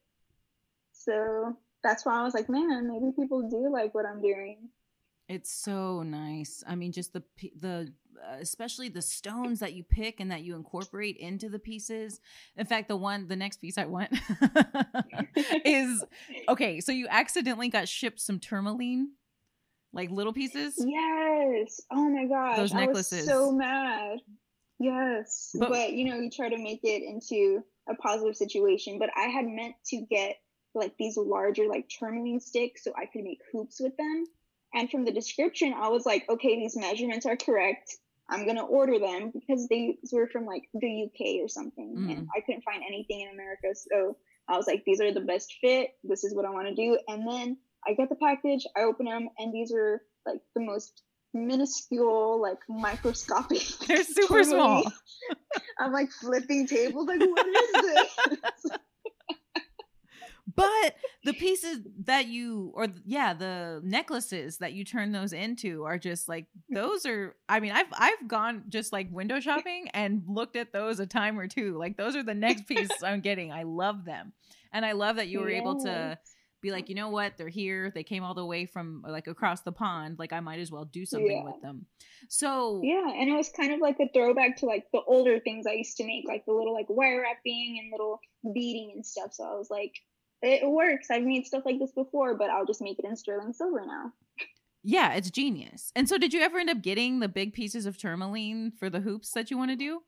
[0.93, 4.69] So that's why I was like, man, maybe people do like what I'm doing.
[5.27, 6.63] It's so nice.
[6.67, 7.23] I mean, just the
[7.57, 12.19] the uh, especially the stones that you pick and that you incorporate into the pieces.
[12.57, 14.09] In fact, the one the next piece I want
[15.65, 16.03] is
[16.49, 16.81] okay.
[16.81, 19.11] So you accidentally got shipped some tourmaline,
[19.93, 20.75] like little pieces.
[20.77, 21.81] Yes.
[21.91, 22.57] Oh my god.
[22.57, 23.25] Those necklaces.
[23.25, 24.19] so mad.
[24.79, 28.97] Yes, but, but you know, you try to make it into a positive situation.
[28.97, 30.37] But I had meant to get
[30.73, 34.25] like these larger like tourmaline sticks so I could make hoops with them.
[34.73, 37.97] And from the description, I was like, okay, these measurements are correct.
[38.29, 42.11] I'm gonna order them because they were from like the UK or something, mm.
[42.11, 43.73] and I couldn't find anything in America.
[43.73, 45.89] So I was like, these are the best fit.
[46.03, 46.99] This is what I want to do.
[47.07, 51.01] And then I get the package, I open them, and these are like the most
[51.33, 53.63] minuscule, like microscopic.
[53.87, 54.83] They're super small.
[55.79, 57.07] I'm like flipping tables.
[57.07, 58.77] Like, what is this?
[60.55, 65.97] but the pieces that you or yeah the necklaces that you turn those into are
[65.97, 70.55] just like those are i mean i've i've gone just like window shopping and looked
[70.55, 73.63] at those a time or two like those are the next piece i'm getting i
[73.63, 74.33] love them
[74.73, 75.61] and i love that you were yes.
[75.61, 76.17] able to
[76.61, 79.61] be like you know what they're here they came all the way from like across
[79.61, 81.43] the pond like i might as well do something yeah.
[81.43, 81.85] with them
[82.27, 85.65] so yeah and it was kind of like a throwback to like the older things
[85.67, 88.19] i used to make like the little like wire wrapping and little
[88.53, 89.93] beading and stuff so i was like
[90.41, 91.07] it works.
[91.11, 94.13] I've made stuff like this before, but I'll just make it in sterling silver now.
[94.83, 95.91] Yeah, it's genius.
[95.95, 99.01] And so, did you ever end up getting the big pieces of tourmaline for the
[99.01, 100.01] hoops that you want to do?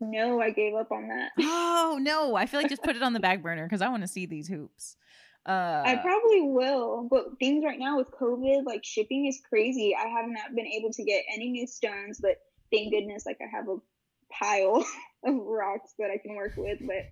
[0.00, 1.30] No, I gave up on that.
[1.40, 4.02] Oh no, I feel like just put it on the back burner because I want
[4.02, 4.96] to see these hoops.
[5.46, 9.94] Uh, I probably will, but things right now with COVID, like shipping is crazy.
[9.94, 12.38] I have not been able to get any new stones, but
[12.72, 13.76] thank goodness, like I have a
[14.32, 14.84] pile
[15.24, 16.78] of rocks that I can work with.
[16.80, 17.06] But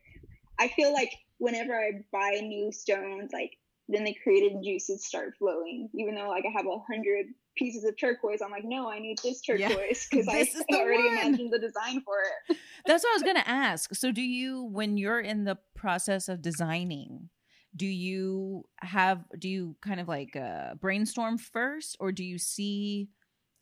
[0.58, 3.52] I feel like whenever I buy new stones, like
[3.88, 5.88] then the creative juices start flowing.
[5.94, 9.18] Even though like I have a hundred pieces of turquoise, I'm like, no, I need
[9.22, 10.44] this turquoise because yeah.
[10.72, 11.18] I already one.
[11.18, 12.16] imagined the design for
[12.50, 12.56] it.
[12.86, 13.94] That's what I was gonna ask.
[13.94, 17.28] So do you when you're in the process of designing,
[17.76, 23.08] do you have do you kind of like uh, brainstorm first or do you see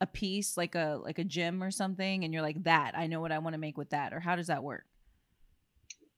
[0.00, 3.20] a piece like a like a gem or something and you're like that I know
[3.20, 4.84] what I want to make with that or how does that work?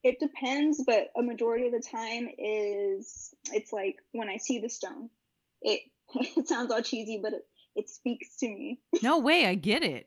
[0.04, 4.68] it depends, but a majority of the time is it's like when I see the
[4.68, 5.08] stone,
[5.62, 5.80] it
[6.14, 8.80] it sounds all cheesy, but it, it speaks to me.
[9.02, 10.06] No way, I get it.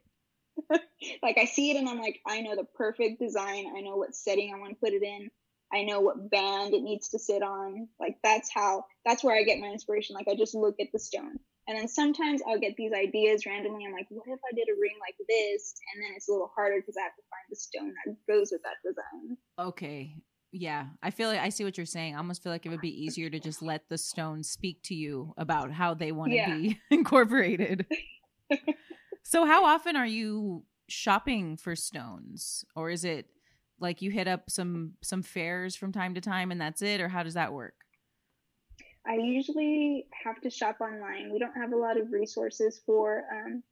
[1.21, 3.73] like I see it and I'm like, I know the perfect design.
[3.75, 5.29] I know what setting I want to put it in.
[5.73, 7.87] I know what band it needs to sit on.
[7.99, 10.15] Like that's how that's where I get my inspiration.
[10.15, 13.85] Like I just look at the stone and then sometimes I'll get these ideas randomly.
[13.85, 15.73] I'm like, what if I did a ring like this?
[15.93, 18.49] And then it's a little harder because I have to find the stone that goes
[18.51, 19.37] with that design.
[19.59, 20.15] Okay.
[20.53, 20.85] Yeah.
[21.03, 22.15] I feel like I see what you're saying.
[22.15, 24.95] I almost feel like it would be easier to just let the stone speak to
[24.95, 26.55] you about how they want to yeah.
[26.55, 27.85] be incorporated.
[29.23, 32.63] so, how often are you shopping for stones?
[32.77, 33.25] Or is it
[33.79, 37.07] like you hit up some some fairs from time to time and that's it or
[37.07, 37.75] how does that work?
[39.07, 41.31] I usually have to shop online.
[41.31, 43.23] We don't have a lot of resources for.
[43.31, 43.63] Um,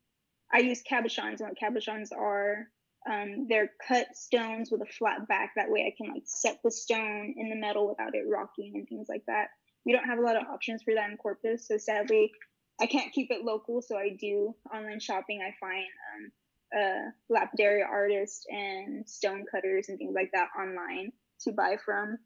[0.53, 2.67] I use cabochons, and what cabochons are,
[3.09, 5.51] um, they're cut stones with a flat back.
[5.55, 8.87] That way, I can like set the stone in the metal without it rocking and
[8.87, 9.47] things like that.
[9.85, 12.31] We don't have a lot of options for that in Corpus, so sadly,
[12.79, 13.81] I can't keep it local.
[13.81, 15.41] So I do online shopping.
[15.41, 15.83] I find
[16.15, 16.31] um,
[16.75, 21.11] uh, lapidary artists and stone cutters and things like that online
[21.41, 22.17] to buy from.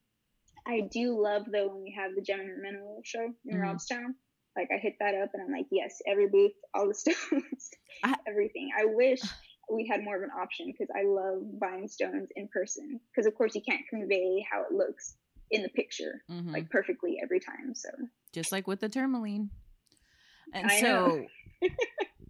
[0.67, 3.63] I do love though when we have the Gem and Mineral show in mm-hmm.
[3.63, 4.13] Robstown.
[4.57, 7.69] Like I hit that up and I'm like, yes, every booth, all the stones,
[8.03, 8.69] I, everything.
[8.77, 9.21] I wish
[9.71, 12.99] we had more of an option because I love buying stones in person.
[13.11, 15.15] Because of course you can't convey how it looks
[15.51, 16.51] in the picture mm-hmm.
[16.51, 17.73] like perfectly every time.
[17.73, 17.89] So
[18.33, 19.49] just like with the tourmaline.
[20.53, 21.25] And I so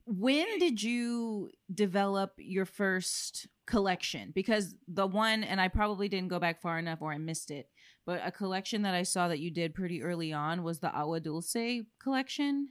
[0.10, 4.32] when did you develop your first collection?
[4.34, 7.70] Because the one, and I probably didn't go back far enough or I missed it,
[8.08, 11.20] but a collection that I saw that you did pretty early on was the Agua
[11.20, 12.70] Dulce collection.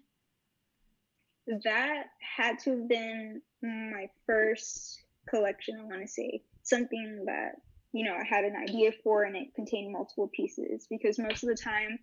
[1.46, 6.42] That had to have been my first collection, I want to say.
[6.64, 7.52] Something that,
[7.92, 11.50] you know, I had an idea for and it contained multiple pieces because most of
[11.50, 12.00] the time,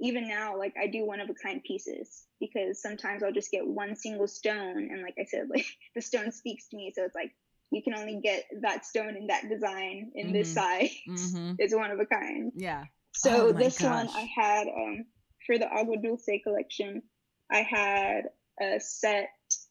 [0.00, 3.66] even now, like I do one of a kind pieces because sometimes I'll just get
[3.66, 6.92] one single stone and like I said, like the stone speaks to me.
[6.94, 7.32] So it's like
[7.70, 10.32] you can only get that stone in that design in mm-hmm.
[10.34, 10.90] this size.
[11.08, 11.54] Mm-hmm.
[11.58, 12.52] It's one of a kind.
[12.56, 12.84] Yeah.
[13.12, 14.06] So oh this gosh.
[14.06, 15.04] one I had um,
[15.46, 17.02] for the Agua Dulce collection.
[17.50, 19.30] I had a set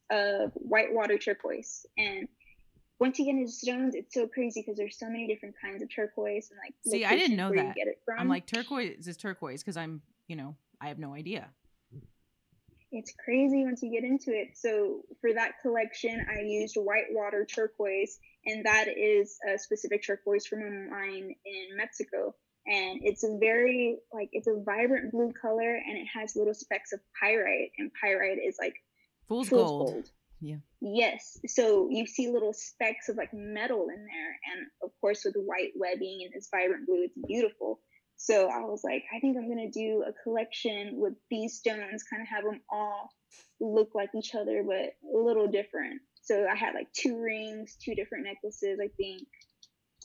[0.09, 1.85] of whitewater turquoise.
[1.97, 2.27] And
[2.99, 5.93] once you get into stones, it's so crazy because there's so many different kinds of
[5.93, 6.73] turquoise and like.
[6.85, 7.75] See, I didn't know that.
[7.75, 8.19] Get it from.
[8.19, 11.49] I'm like turquoise is turquoise because I'm, you know, I have no idea.
[12.91, 14.57] It's crazy once you get into it.
[14.57, 20.61] So for that collection, I used whitewater turquoise, and that is a specific turquoise from
[20.61, 22.33] a mine in Mexico
[22.69, 26.93] and it's a very like it's a vibrant blue color and it has little specks
[26.93, 28.75] of pyrite and pyrite is like
[29.27, 29.87] fool's, fool's gold.
[29.93, 30.09] gold.
[30.41, 35.23] yeah yes so you see little specks of like metal in there and of course
[35.25, 37.79] with white webbing and this vibrant blue it's beautiful
[38.21, 42.03] so i was like i think i'm going to do a collection with these stones
[42.03, 43.09] kind of have them all
[43.59, 47.95] look like each other but a little different so i had like two rings two
[47.95, 49.27] different necklaces i think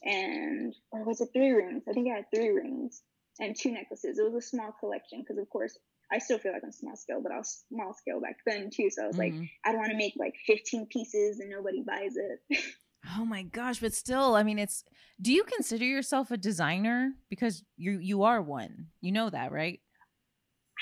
[0.04, 1.84] and or was it three rings?
[1.88, 3.02] I think I had three rings
[3.40, 4.18] and two necklaces.
[4.18, 5.76] It was a small collection because, of course,
[6.12, 8.90] I still feel like I'm small scale, but I was small scale back then too.
[8.90, 9.38] So I was mm-hmm.
[9.40, 12.64] like, I don't want to make like 15 pieces and nobody buys it.
[13.16, 13.80] oh my gosh!
[13.80, 14.84] But still, I mean, it's.
[15.20, 17.12] Do you consider yourself a designer?
[17.28, 18.86] Because you you are one.
[19.00, 19.80] You know that, right?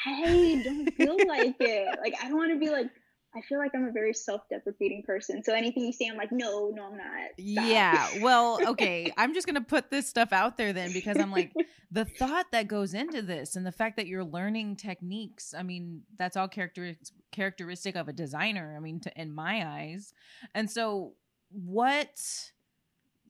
[0.07, 1.99] I don't feel like it.
[2.01, 2.91] Like I don't want to be like
[3.35, 5.43] I feel like I'm a very self-deprecating person.
[5.43, 7.31] So anything you say, I'm like, no, no, I'm not.
[7.39, 7.67] Stop.
[7.67, 8.09] Yeah.
[8.21, 9.11] Well, okay.
[9.17, 11.53] I'm just gonna put this stuff out there then because I'm like,
[11.91, 15.55] the thought that goes into this and the fact that you're learning techniques.
[15.57, 16.95] I mean, that's all character
[17.31, 18.75] characteristic of a designer.
[18.77, 20.13] I mean, to, in my eyes.
[20.55, 21.15] And so,
[21.53, 22.21] what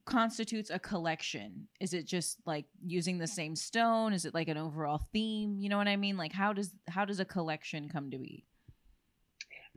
[0.05, 1.69] constitutes a collection?
[1.81, 4.13] Is it just like using the same stone?
[4.13, 5.59] Is it like an overall theme?
[5.59, 6.17] You know what I mean?
[6.17, 8.45] Like, how does how does a collection come to be?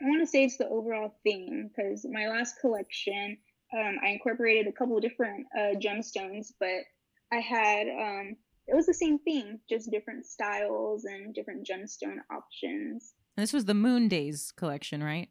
[0.01, 3.38] I want to say it's the overall theme because my last collection,
[3.73, 6.84] um, I incorporated a couple of different uh, gemstones, but
[7.31, 8.36] I had um,
[8.67, 13.13] it was the same theme, just different styles and different gemstone options.
[13.38, 15.29] This was the Moon Days collection, right?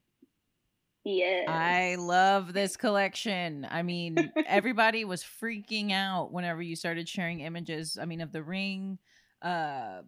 [1.04, 1.46] Yes.
[1.48, 3.66] I love this collection.
[3.70, 7.98] I mean, everybody was freaking out whenever you started sharing images.
[8.00, 8.98] I mean, of the ring,
[9.42, 10.00] uh,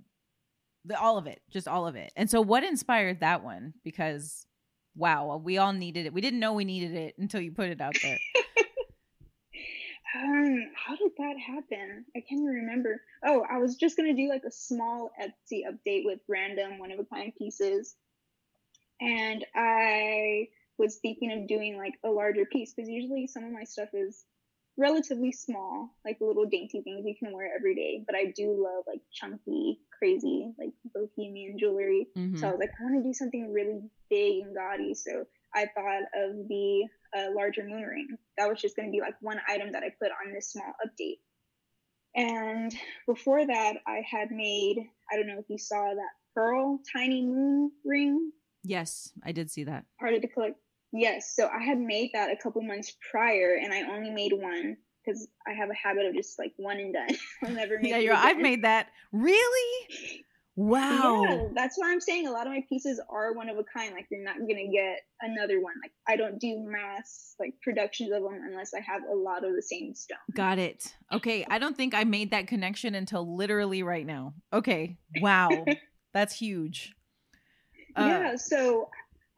[0.87, 2.13] the, all of it, just all of it.
[2.17, 3.75] And so, what inspired that one?
[3.85, 4.47] Because
[4.97, 6.15] wow, we all needed it.
[6.15, 8.19] We didn't know we needed it until you put it out there.
[10.17, 12.07] um, how did that happen?
[12.17, 13.03] I can't even remember.
[13.23, 16.99] Oh, I was just gonna do like a small Etsy update with random one of
[16.99, 17.97] a kind pieces,
[18.99, 23.65] and I was thinking of doing like a larger piece because usually some of my
[23.65, 24.25] stuff is
[24.79, 28.03] relatively small, like little dainty things you can wear every day.
[28.07, 32.09] But I do love like chunky, crazy, like bohemian jewelry.
[32.17, 32.37] Mm-hmm.
[32.37, 34.95] So I was like, I want to do something really big and gaudy.
[34.95, 36.85] So I thought of the
[37.17, 38.09] uh, larger moon ring.
[38.37, 40.73] That was just going to be like one item that I put on this small
[40.85, 41.21] update.
[42.15, 42.75] And
[43.07, 44.79] before that, I had made,
[45.12, 48.31] I don't know if you saw that pearl tiny moon ring.
[48.62, 49.85] Yes, I did see that.
[50.01, 50.57] Part of the collect
[50.97, 54.77] Yes, so I had made that a couple months prior, and I only made one
[55.05, 57.11] because I have a habit of just like one and done.
[57.45, 57.91] I'll never make.
[57.91, 58.15] Yeah, you're.
[58.15, 58.89] I've made that.
[59.13, 59.89] Really?
[60.57, 61.23] Wow.
[61.29, 63.95] Yeah, that's why I'm saying a lot of my pieces are one of a kind.
[63.95, 65.75] Like you're not gonna get another one.
[65.83, 69.55] Like I don't do mass like productions of them unless I have a lot of
[69.55, 70.17] the same stone.
[70.35, 70.95] Got it.
[71.13, 74.33] Okay, I don't think I made that connection until literally right now.
[74.51, 74.97] Okay.
[75.21, 75.67] Wow.
[76.15, 76.95] that's huge.
[77.95, 78.37] Uh, yeah.
[78.37, 78.89] So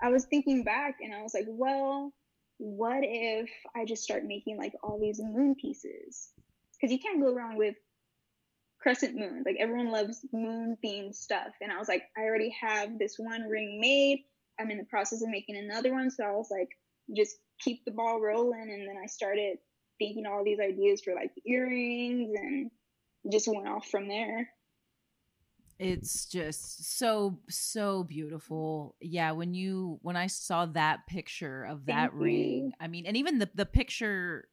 [0.02, 2.12] I was thinking back and I was like, well,
[2.58, 6.28] what if I just start making like all these moon pieces?
[6.72, 7.74] Because you can't go wrong with
[8.80, 9.44] crescent moons.
[9.44, 11.48] Like everyone loves moon themed stuff.
[11.60, 14.24] And I was like, I already have this one ring made.
[14.60, 16.10] I'm in the process of making another one.
[16.10, 16.68] So I was like,
[17.16, 18.70] just keep the ball rolling.
[18.70, 19.58] And then I started
[19.98, 22.70] thinking all these ideas for like earrings and
[23.32, 24.48] just went off from there.
[25.78, 28.96] It's just so so beautiful.
[29.00, 32.72] Yeah, when you when I saw that picture of that Thank ring, you.
[32.80, 34.48] I mean, and even the the picture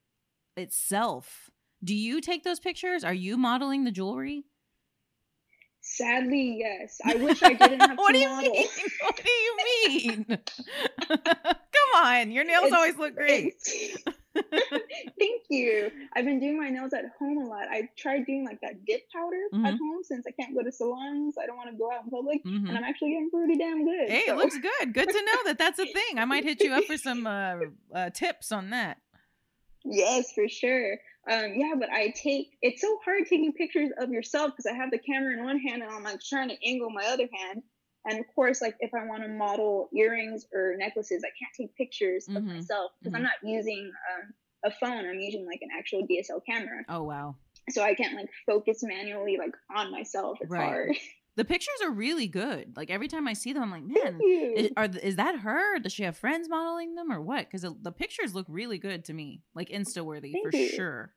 [0.56, 1.50] itself.
[1.84, 3.04] Do you take those pictures?
[3.04, 4.46] Are you modeling the jewelry?
[5.82, 6.98] Sadly, yes.
[7.06, 8.52] I wish I didn't have what to do you model.
[8.52, 8.67] Mean?
[9.02, 9.58] What do you
[9.88, 10.26] mean?
[11.08, 13.54] Come on, your nails it's, always look great.
[15.19, 15.92] Thank you.
[16.15, 17.67] I've been doing my nails at home a lot.
[17.69, 19.65] I tried doing like that dip powder mm-hmm.
[19.65, 21.36] at home since I can't go to salons.
[21.42, 22.67] I don't want to go out in public, mm-hmm.
[22.67, 24.10] and I'm actually getting pretty damn good.
[24.10, 24.33] Hey, so.
[24.33, 24.94] it looks good.
[24.94, 26.17] Good to know that that's a thing.
[26.17, 27.56] I might hit you up for some uh,
[27.94, 28.98] uh, tips on that.
[29.86, 30.98] Yes, for sure.
[31.31, 34.92] Um, yeah, but I take it's so hard taking pictures of yourself because I have
[34.92, 37.63] the camera in one hand and I'm like trying to angle my other hand.
[38.06, 41.75] And of course, like if I want to model earrings or necklaces, I can't take
[41.75, 42.37] pictures mm-hmm.
[42.37, 43.15] of myself because mm-hmm.
[43.17, 44.33] I'm not using um,
[44.63, 45.06] a phone.
[45.10, 46.83] I'm using like an actual DSL camera.
[46.87, 47.35] Oh wow!
[47.69, 50.37] So I can't like focus manually like on myself.
[50.41, 50.63] It's right.
[50.63, 50.95] hard.
[51.37, 52.77] The pictures are really good.
[52.77, 55.77] Like every time I see them, I'm like, man, is, are is that her?
[55.79, 57.51] Does she have friends modeling them or what?
[57.51, 60.69] Because the pictures look really good to me, like Insta worthy for you.
[60.69, 61.13] sure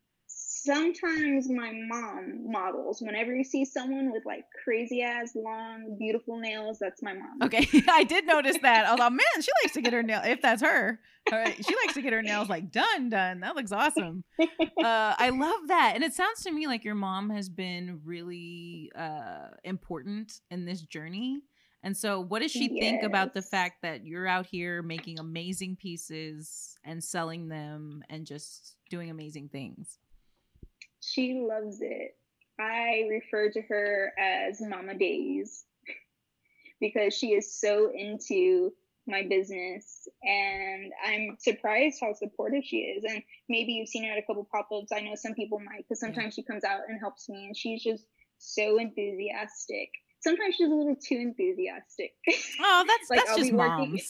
[0.65, 3.01] sometimes my mom models.
[3.01, 7.43] Whenever you see someone with like crazy ass long, beautiful nails, that's my mom.
[7.43, 8.89] Okay, I did notice that.
[8.89, 10.21] Although, man, she likes to get her nail.
[10.25, 13.41] If that's her, she likes to get her nails like done, done.
[13.41, 14.25] That looks awesome.
[14.79, 18.93] Uh, I love that, and it sounds to me like your mom has been really
[18.97, 21.43] uh, important in this journey.
[21.83, 22.81] And so, what does she yes.
[22.81, 28.25] think about the fact that you're out here making amazing pieces and selling them and
[28.25, 29.99] just doing amazing things?
[31.13, 32.17] She loves it.
[32.61, 35.65] I refer to her as Mama Days
[36.81, 38.73] because she is so into
[39.07, 43.05] my business and I'm surprised how supportive she is.
[43.09, 44.93] And maybe you've seen her at a couple pop ups.
[44.93, 47.83] I know some people might because sometimes she comes out and helps me and she's
[47.83, 48.05] just
[48.39, 49.91] so enthusiastic.
[50.21, 52.13] Sometimes she's a little too enthusiastic.
[52.61, 53.81] Oh, that's like, that's I'll just moms.
[53.81, 54.01] Working.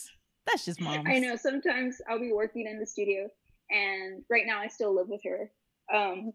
[0.47, 1.07] That's just moms.
[1.07, 1.35] I know.
[1.35, 3.29] Sometimes I'll be working in the studio
[3.69, 5.51] and right now I still live with her.
[5.93, 6.33] Um,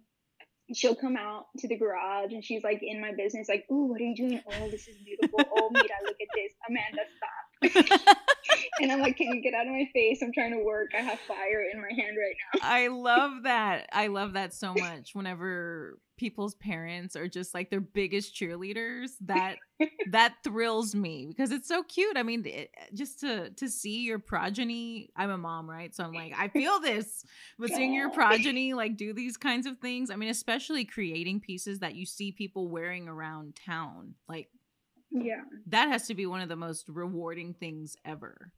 [0.73, 4.01] she'll come out to the garage and she's like in my business, like, "Ooh, what
[4.01, 4.41] are you doing?
[4.47, 5.41] Oh, this is beautiful.
[5.41, 6.53] Oh, Mira, look at this.
[6.69, 7.43] Amanda, stop."
[8.81, 10.21] and I'm like, "Can you get out of my face?
[10.23, 10.91] I'm trying to work.
[10.97, 13.89] I have fire in my hand right now." I love that.
[13.93, 15.15] I love that so much.
[15.15, 19.57] Whenever people's parents are just like their biggest cheerleaders that
[20.11, 24.05] that thrills me because it's so cute i mean it, eh, just to to see
[24.05, 27.25] your progeny i'm a mom right so i'm like i feel this
[27.59, 31.81] but seeing your progeny like do these kinds of things i mean especially creating pieces
[31.81, 34.49] that you see people wearing around town like
[35.15, 38.53] yeah that has to be one of the most rewarding things ever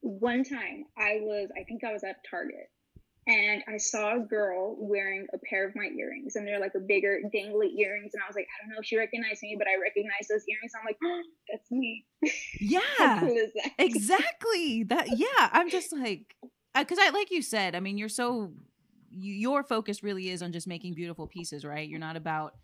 [0.00, 2.70] one time i was i think i was at target
[3.26, 6.80] and I saw a girl wearing a pair of my earrings, and they're like a
[6.80, 8.14] bigger dangly earrings.
[8.14, 10.42] And I was like, I don't know if she recognized me, but I recognize those
[10.48, 10.72] earrings.
[10.76, 12.04] I'm like, oh, that's me.
[12.60, 13.72] Yeah, cool that?
[13.78, 14.84] exactly.
[14.84, 15.50] That yeah.
[15.52, 16.36] I'm just like,
[16.76, 17.74] because I like you said.
[17.76, 18.52] I mean, you're so
[19.10, 21.88] you, your focus really is on just making beautiful pieces, right?
[21.88, 22.54] You're not about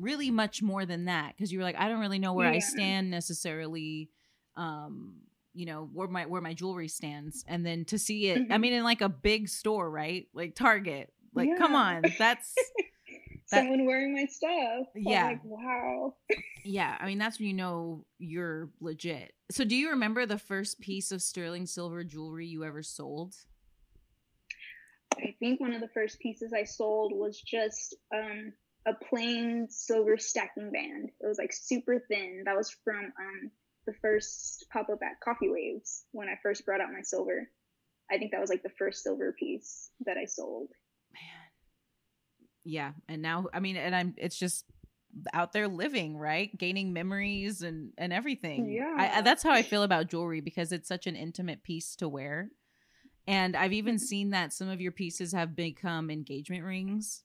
[0.00, 2.56] really much more than that because you were like, I don't really know where yeah.
[2.56, 4.10] I stand necessarily.
[4.56, 5.20] Um,
[5.52, 8.52] you know where my where my jewelry stands and then to see it mm-hmm.
[8.52, 11.58] i mean in like a big store right like target like yeah.
[11.58, 12.54] come on that's
[13.50, 16.14] that, someone wearing my stuff yeah like, wow
[16.64, 20.80] yeah i mean that's when you know you're legit so do you remember the first
[20.80, 23.34] piece of sterling silver jewelry you ever sold
[25.16, 28.52] i think one of the first pieces i sold was just um
[28.90, 33.50] a plain silver stacking band it was like super thin that was from um
[33.86, 37.48] the first pop up at Coffee Waves when I first brought out my silver.
[38.10, 40.68] I think that was like the first silver piece that I sold.
[41.12, 41.22] Man.
[42.64, 42.92] Yeah.
[43.08, 44.64] And now, I mean, and I'm, it's just
[45.32, 46.56] out there living, right?
[46.56, 48.70] Gaining memories and, and everything.
[48.70, 48.94] Yeah.
[48.96, 52.50] I, that's how I feel about jewelry because it's such an intimate piece to wear.
[53.26, 54.04] And I've even mm-hmm.
[54.04, 57.22] seen that some of your pieces have become engagement rings.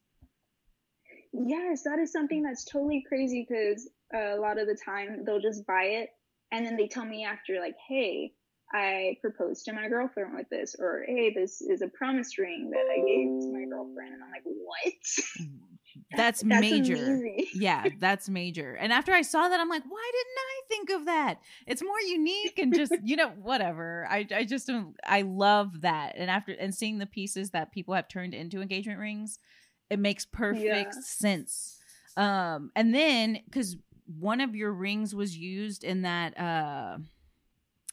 [1.47, 5.41] Yes, that is something that's totally crazy because uh, a lot of the time they'll
[5.41, 6.09] just buy it
[6.51, 8.31] and then they tell me after like hey
[8.73, 12.85] i proposed to my girlfriend with this or hey this is a promise ring that
[12.91, 14.93] i gave to my girlfriend and i'm like what?
[15.41, 15.59] Mm,
[16.15, 16.95] that's, that's major.
[16.95, 17.45] amazing.
[17.53, 18.73] yeah that's major.
[18.73, 21.39] And after i saw that i'm like why didn't i think of that?
[21.67, 24.07] It's more unique and just you know whatever.
[24.09, 26.13] I i just don't i love that.
[26.17, 29.39] And after and seeing the pieces that people have turned into engagement rings
[29.89, 30.91] it makes perfect yeah.
[31.01, 31.79] sense
[32.17, 33.77] um and then because
[34.19, 36.97] one of your rings was used in that uh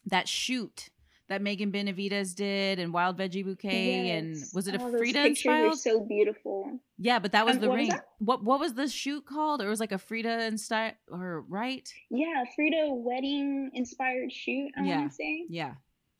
[0.07, 0.90] that shoot
[1.32, 4.18] that Megan Benavides did and Wild Veggie Bouquet yes.
[4.18, 5.74] and was it a oh, Frida inspired?
[5.76, 6.78] so beautiful.
[6.99, 7.88] Yeah, but that was um, the what ring.
[7.88, 9.62] Was what what was the shoot called?
[9.62, 11.90] Or it was like a Frida and inspired or right?
[12.11, 14.70] Yeah, Frida wedding inspired shoot.
[14.76, 14.99] I yeah.
[14.99, 15.47] want to say.
[15.49, 15.74] Yeah,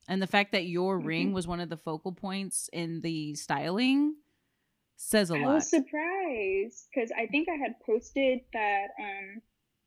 [0.09, 1.07] and the fact that your mm-hmm.
[1.07, 4.15] ring was one of the focal points in the styling
[5.03, 5.51] says a lot.
[5.51, 9.43] I was surprised because I think I had posted that um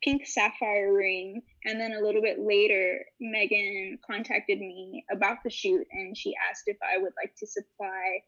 [0.05, 1.41] pink sapphire ring.
[1.65, 6.63] And then a little bit later, Megan contacted me about the shoot and she asked
[6.67, 8.19] if I would like to supply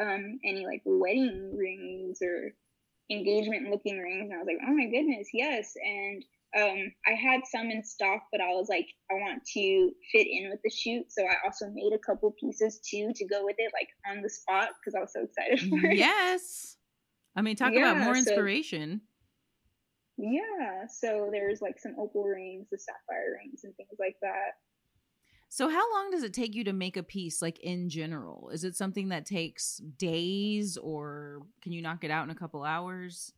[0.00, 2.52] um, any like wedding rings or
[3.10, 4.30] engagement looking rings.
[4.30, 5.74] And I was like, oh my goodness, yes.
[5.82, 6.24] And
[6.56, 10.50] um, I had some in stock, but I was like, I want to fit in
[10.50, 11.06] with the shoot.
[11.10, 14.30] So I also made a couple pieces too to go with it, like on the
[14.30, 15.96] spot, because I was so excited for it.
[15.96, 16.76] Yes.
[17.36, 19.00] I mean, talk yeah, about more inspiration.
[20.16, 20.86] So, yeah.
[21.00, 24.52] So there's like some opal rings, the sapphire rings, and things like that.
[25.48, 28.50] So how long does it take you to make a piece like in general?
[28.52, 32.64] Is it something that takes days or can you knock it out in a couple
[32.64, 33.32] hours?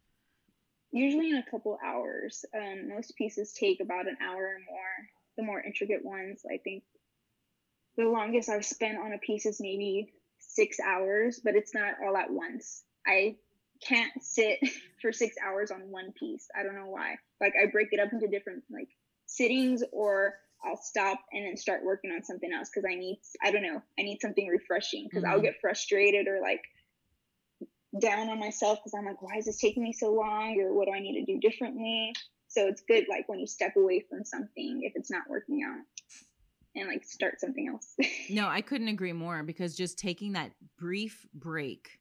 [0.92, 2.44] Usually in a couple hours.
[2.54, 5.08] Um, most pieces take about an hour or more.
[5.36, 6.82] The more intricate ones, I think
[7.96, 12.16] the longest I've spent on a piece is maybe six hours, but it's not all
[12.16, 12.84] at once.
[13.06, 13.36] I
[13.82, 14.58] can't sit
[15.02, 16.48] for six hours on one piece.
[16.58, 17.16] I don't know why.
[17.40, 18.88] Like I break it up into different like
[19.26, 20.34] sittings or
[20.64, 23.82] I'll stop and then start working on something else because I need I don't know,
[23.98, 25.32] I need something refreshing because mm-hmm.
[25.32, 26.62] I'll get frustrated or like
[28.00, 30.60] down on myself because I'm like, why is this taking me so long?
[30.60, 32.12] Or what do I need to do differently?
[32.48, 35.84] So it's good like when you step away from something if it's not working out
[36.74, 37.94] and like start something else.
[38.30, 41.98] no, I couldn't agree more because just taking that brief break,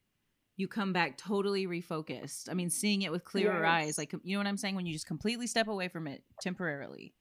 [0.58, 2.50] you come back totally refocused.
[2.50, 3.70] I mean, seeing it with clearer yes.
[3.70, 6.24] eyes, like you know what I'm saying when you just completely step away from it
[6.42, 7.14] temporarily.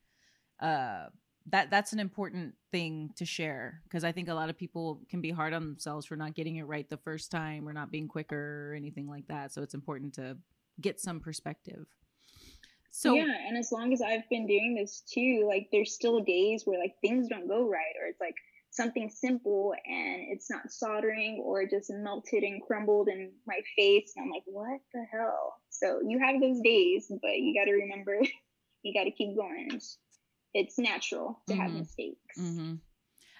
[0.60, 1.06] Uh
[1.50, 5.20] that that's an important thing to share because I think a lot of people can
[5.20, 8.08] be hard on themselves for not getting it right the first time or not being
[8.08, 9.52] quicker or anything like that.
[9.52, 10.38] So it's important to
[10.80, 11.86] get some perspective.
[12.90, 16.62] So yeah, and as long as I've been doing this too, like there's still days
[16.64, 18.36] where like things don't go right or it's like
[18.70, 24.24] something simple and it's not soldering or just melted and crumbled in my face and
[24.24, 25.56] I'm like, what the hell?
[25.70, 28.20] So you have those days, but you got to remember
[28.82, 29.68] you got to keep going
[30.54, 31.62] it's natural to mm-hmm.
[31.62, 32.38] have mistakes.
[32.38, 32.74] Mm-hmm.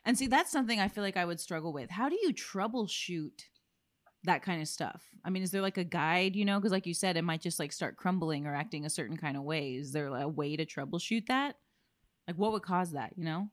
[0.04, 1.90] And see, that's something I feel like I would struggle with.
[1.90, 3.40] How do you troubleshoot
[4.24, 5.02] that kind of stuff?
[5.24, 6.58] I mean, is there like a guide, you know?
[6.58, 9.36] Because, like you said, it might just like start crumbling or acting a certain kind
[9.36, 9.76] of way.
[9.76, 11.56] Is there a way to troubleshoot that?
[12.28, 13.48] Like, what would cause that, you know?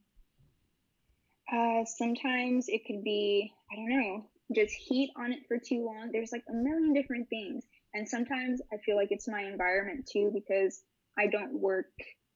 [1.53, 6.09] Uh, sometimes it could be, I don't know, just heat on it for too long.
[6.11, 7.65] There's like a million different things.
[7.93, 10.81] And sometimes I feel like it's my environment too, because
[11.17, 11.91] I don't work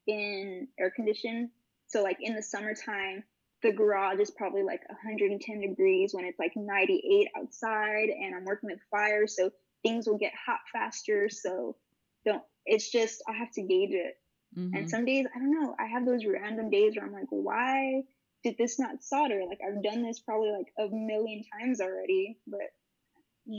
[0.07, 1.51] in air condition.
[1.87, 3.23] So like in the summertime,
[3.61, 8.69] the garage is probably like 110 degrees when it's like 98 outside and I'm working
[8.69, 9.27] with fire.
[9.27, 9.51] So
[9.83, 11.29] things will get hot faster.
[11.29, 11.75] So
[12.25, 14.17] don't, it's just, I have to gauge it.
[14.57, 14.75] Mm-hmm.
[14.75, 18.03] And some days, I don't know, I have those random days where I'm like, why
[18.43, 19.43] did this not solder?
[19.47, 22.71] Like I've done this probably like a million times already, but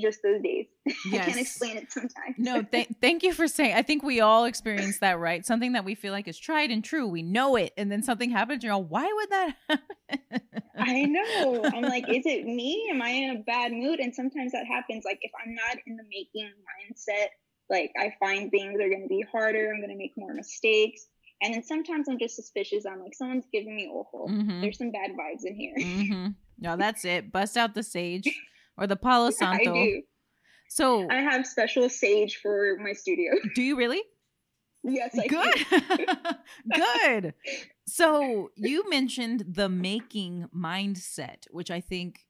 [0.02, 0.66] just those days.
[0.84, 0.96] Yes.
[1.06, 2.36] I can't explain it sometimes.
[2.38, 3.74] no, th- thank you for saying.
[3.74, 5.44] I think we all experience that, right?
[5.44, 7.06] Something that we feel like is tried and true.
[7.06, 8.64] We know it, and then something happens.
[8.64, 10.40] You're all, why would that happen?
[10.78, 11.64] I know.
[11.64, 12.88] I'm like, is it me?
[12.90, 13.98] Am I in a bad mood?
[13.98, 15.04] And sometimes that happens.
[15.04, 17.28] Like if I'm not in the making mindset,
[17.70, 19.72] like I find things are going to be harder.
[19.72, 21.06] I'm going to make more mistakes.
[21.42, 22.86] And then sometimes I'm just suspicious.
[22.86, 24.28] I'm like, someone's giving me awful.
[24.28, 24.60] Mm-hmm.
[24.60, 25.74] There's some bad vibes in here.
[25.78, 26.26] Mm-hmm.
[26.60, 27.32] No, that's it.
[27.32, 28.28] Bust out the sage
[28.76, 29.74] or the Palo Santo.
[29.74, 30.02] I do.
[30.68, 33.32] So I have special sage for my studio.
[33.54, 34.02] Do you really?
[34.82, 35.66] Yes, I Good.
[36.74, 37.34] Good.
[37.86, 42.26] So you mentioned the making mindset, which I think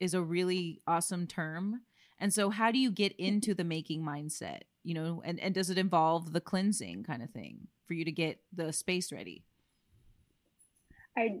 [0.00, 1.82] is a really awesome term.
[2.20, 4.62] And so how do you get into the making mindset?
[4.84, 8.12] You know, and, and does it involve the cleansing kind of thing for you to
[8.12, 9.44] get the space ready?
[11.16, 11.40] I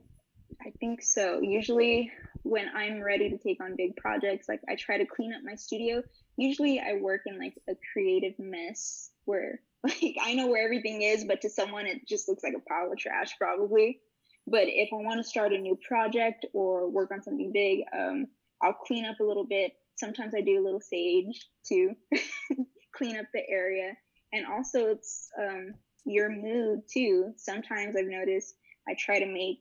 [0.60, 1.40] I think so.
[1.40, 2.10] Usually
[2.42, 5.54] when I'm ready to take on big projects, like I try to clean up my
[5.54, 6.02] studio.
[6.36, 11.24] Usually I work in like a creative mess where like I know where everything is,
[11.24, 14.00] but to someone it just looks like a pile of trash probably.
[14.46, 18.26] But if I want to start a new project or work on something big, um,
[18.62, 19.72] I'll clean up a little bit.
[19.96, 21.94] Sometimes I do a little sage to
[22.96, 23.92] clean up the area.
[24.32, 25.74] And also it's um,
[26.06, 27.32] your mood too.
[27.36, 28.54] Sometimes I've noticed
[28.88, 29.60] I try to make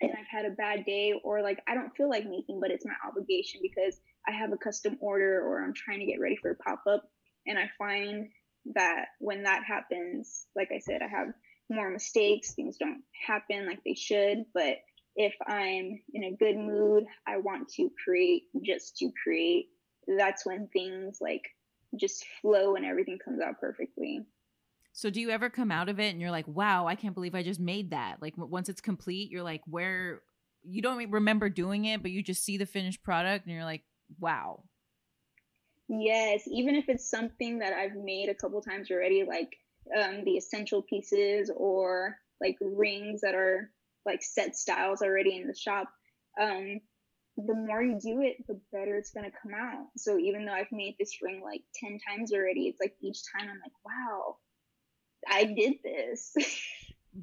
[0.00, 2.84] and I've had a bad day or like I don't feel like making, but it's
[2.84, 6.50] my obligation because I have a custom order or I'm trying to get ready for
[6.50, 7.04] a pop up.
[7.46, 8.28] And I find
[8.74, 11.28] that when that happens, like I said, I have
[11.70, 12.52] more mistakes.
[12.52, 14.44] Things don't happen like they should.
[14.54, 14.78] But
[15.16, 19.66] if I'm in a good mood, I want to create just to create.
[20.06, 21.42] That's when things like
[21.98, 24.20] just flow and everything comes out perfectly.
[24.96, 27.34] So do you ever come out of it and you're like, wow, I can't believe
[27.34, 28.22] I just made that?
[28.22, 30.22] Like once it's complete, you're like, where
[30.62, 33.82] you don't remember doing it, but you just see the finished product and you're like,
[34.20, 34.62] wow.
[35.88, 39.56] Yes, even if it's something that I've made a couple times already, like
[40.00, 43.72] um, the essential pieces or like rings that are
[44.06, 45.88] like set styles already in the shop.
[46.40, 46.80] Um,
[47.36, 49.88] the more you do it, the better it's gonna come out.
[49.96, 53.50] So even though I've made this ring like 10 times already, it's like each time
[53.50, 54.36] I'm like, wow,
[55.30, 56.34] I did this.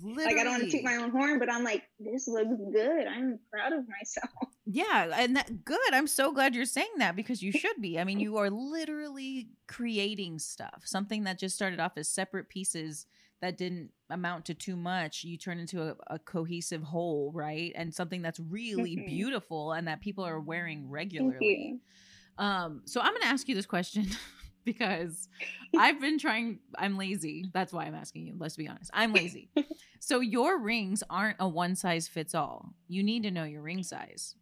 [0.03, 3.07] like I don't want to toot my own horn, but I'm like, this looks good.
[3.07, 4.31] I'm proud of myself.
[4.73, 5.79] Yeah, and that good.
[5.91, 7.99] I'm so glad you're saying that because you should be.
[7.99, 10.83] I mean, you are literally creating stuff.
[10.85, 13.05] Something that just started off as separate pieces
[13.41, 15.25] that didn't amount to too much.
[15.25, 17.73] You turn into a, a cohesive whole, right?
[17.75, 19.07] And something that's really mm-hmm.
[19.07, 21.81] beautiful and that people are wearing regularly.
[22.37, 24.07] Um, so I'm gonna ask you this question.
[24.65, 25.27] because
[25.77, 26.59] I've been trying.
[26.77, 27.45] I'm lazy.
[27.53, 28.35] That's why I'm asking you.
[28.37, 28.91] Let's be honest.
[28.93, 29.49] I'm lazy.
[29.99, 32.73] so your rings aren't a one size fits all.
[32.87, 34.35] You need to know your ring size.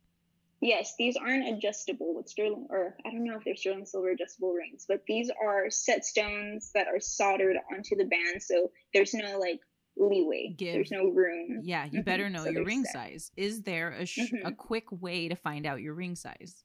[0.62, 4.52] Yes, these aren't adjustable with sterling, or I don't know if they're sterling silver adjustable
[4.52, 8.44] rings, but these are set stones that are soldered onto the band.
[8.44, 9.62] So there's no like
[9.96, 10.54] leeway.
[10.58, 10.74] Give.
[10.74, 11.62] There's no room.
[11.64, 12.94] Yeah, you better know so your ring set.
[12.94, 13.32] size.
[13.38, 14.48] Is there a, sh- mm-hmm.
[14.48, 16.64] a quick way to find out your ring size?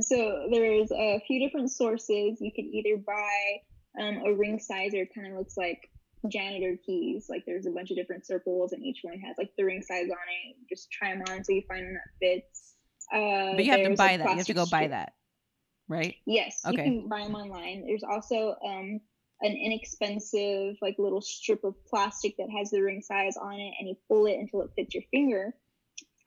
[0.00, 2.40] So there's a few different sources.
[2.40, 5.90] You can either buy um, a ring size, or kind of looks like
[6.28, 7.26] janitor keys.
[7.28, 10.04] Like there's a bunch of different circles, and each one has like the ring size
[10.04, 10.56] on it.
[10.68, 12.74] Just try them on so you find one that fits.
[13.12, 14.30] Uh, but you have to buy that.
[14.30, 15.14] You have to go buy that,
[15.88, 16.14] right?
[16.26, 16.60] Yes.
[16.66, 16.76] Okay.
[16.76, 17.84] You can buy them online.
[17.86, 19.00] There's also um,
[19.40, 23.88] an inexpensive like little strip of plastic that has the ring size on it, and
[23.88, 25.54] you pull it until it fits your finger.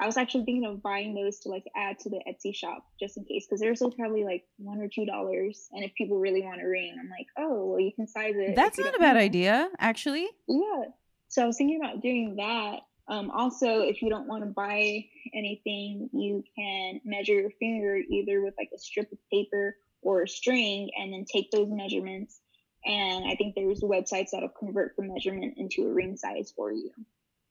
[0.01, 3.17] I was actually thinking of buying those to like add to the Etsy shop just
[3.17, 5.69] in case, because they're still probably like one or two dollars.
[5.71, 8.55] And if people really want a ring, I'm like, oh, well, you can size it.
[8.55, 9.21] That's not a bad know.
[9.21, 10.27] idea, actually.
[10.47, 10.85] Yeah.
[11.27, 12.79] So I was thinking about doing that.
[13.07, 18.41] Um, also, if you don't want to buy anything, you can measure your finger either
[18.41, 22.39] with like a strip of paper or a string, and then take those measurements.
[22.85, 26.89] And I think there's websites that'll convert the measurement into a ring size for you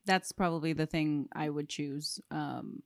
[0.07, 2.20] that's probably the thing I would choose.
[2.30, 2.82] Um,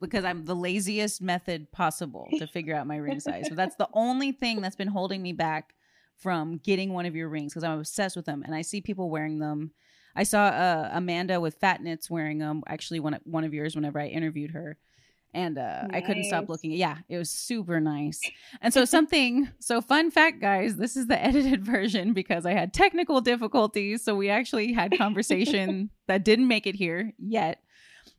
[0.00, 3.48] because I'm the laziest method possible to figure out my ring size.
[3.48, 5.74] So that's the only thing that's been holding me back
[6.16, 9.10] from getting one of your rings because I'm obsessed with them and I see people
[9.10, 9.72] wearing them.
[10.14, 12.62] I saw uh, Amanda with Fat Knits wearing them.
[12.66, 14.78] Actually, one one of yours whenever I interviewed her,
[15.34, 15.90] and uh, nice.
[15.92, 16.72] I couldn't stop looking.
[16.72, 18.20] Yeah, it was super nice.
[18.62, 19.48] And so something.
[19.58, 20.76] so fun fact, guys.
[20.76, 24.02] This is the edited version because I had technical difficulties.
[24.02, 27.60] So we actually had conversation that didn't make it here yet.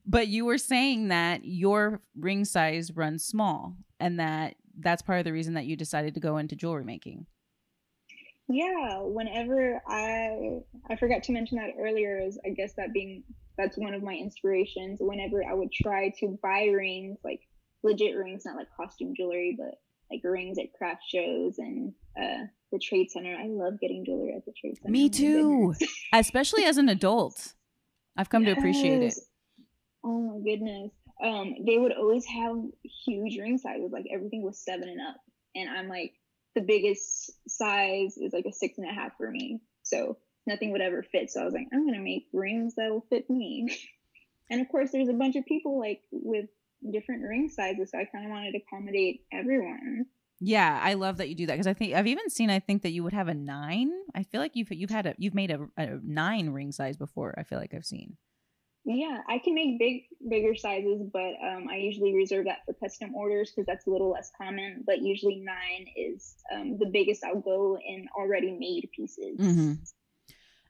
[0.05, 5.25] But you were saying that your ring size runs small, and that that's part of
[5.25, 7.25] the reason that you decided to go into jewelry making.
[8.49, 13.23] Yeah, whenever I I forgot to mention that earlier is I guess that being
[13.57, 17.41] that's one of my inspirations whenever I would try to buy rings, like
[17.83, 19.75] legit rings, not like costume jewelry, but
[20.11, 23.35] like rings at craft shows and uh, the trade center.
[23.35, 24.91] I love getting jewelry at the trade center.
[24.91, 25.75] Me too,
[26.13, 27.53] especially as an adult.
[28.15, 28.53] I've come yes.
[28.53, 29.13] to appreciate it.
[30.03, 30.91] Oh my goodness.
[31.21, 32.55] Um, they would always have
[33.05, 35.17] huge ring sizes, like everything was seven and up.
[35.55, 36.13] And I'm like,
[36.57, 39.61] the biggest size is like a six and a half for me.
[39.83, 41.29] So nothing would ever fit.
[41.29, 43.67] So I was like, I'm gonna make rings that will fit me.
[44.49, 46.45] and of course, there's a bunch of people like with
[46.91, 50.05] different ring sizes, so I kind of wanted to accommodate everyone.
[50.39, 52.49] Yeah, I love that you do that because I think I've even seen.
[52.49, 53.91] I think that you would have a nine.
[54.15, 57.35] I feel like you've you've had a you've made a, a nine ring size before.
[57.37, 58.17] I feel like I've seen.
[58.89, 63.13] Yeah, I can make big bigger sizes, but um, I usually reserve that for custom
[63.15, 64.85] orders because that's a little less common.
[64.87, 69.37] But usually nine is um, the biggest I'll go in already made pieces.
[69.39, 69.73] Mm-hmm.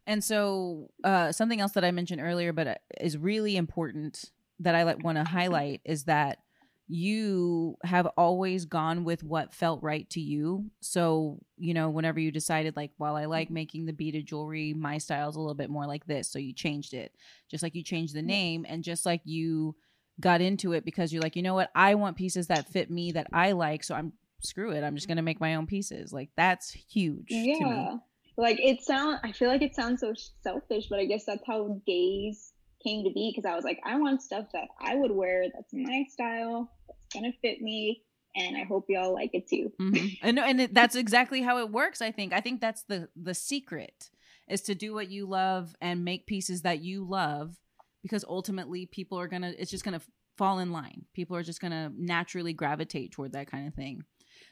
[0.08, 4.74] And so, uh, something else that I mentioned earlier, but uh, is really important that
[4.74, 6.40] I want to highlight is that
[6.88, 10.70] you have always gone with what felt right to you.
[10.80, 14.98] So, you know, whenever you decided, like, well, I like making the beaded jewelry, my
[14.98, 16.30] style's a little bit more like this.
[16.30, 17.14] So you changed it,
[17.50, 19.76] just like you changed the name, and just like you
[20.20, 23.12] got into it because you're like, you know what, I want pieces that fit me
[23.12, 23.84] that I like.
[23.84, 24.84] So I'm screw it.
[24.84, 26.14] I'm just gonna make my own pieces.
[26.14, 27.26] Like that's huge.
[27.30, 27.98] Yeah
[28.38, 31.82] like it sound i feel like it sounds so selfish but i guess that's how
[31.86, 32.54] days
[32.84, 35.74] came to be because i was like i want stuff that i would wear that's
[35.74, 38.04] my style that's gonna fit me
[38.36, 39.72] and i hope y'all like it too.
[39.82, 40.08] Mm-hmm.
[40.22, 42.34] and, and it, that's exactly how it works i think.
[42.34, 44.10] I think that's the the secret
[44.48, 47.56] is to do what you love and make pieces that you love
[48.02, 50.02] because ultimately people are gonna it's just gonna
[50.38, 51.06] fall in line.
[51.14, 54.04] People are just gonna naturally gravitate toward that kind of thing.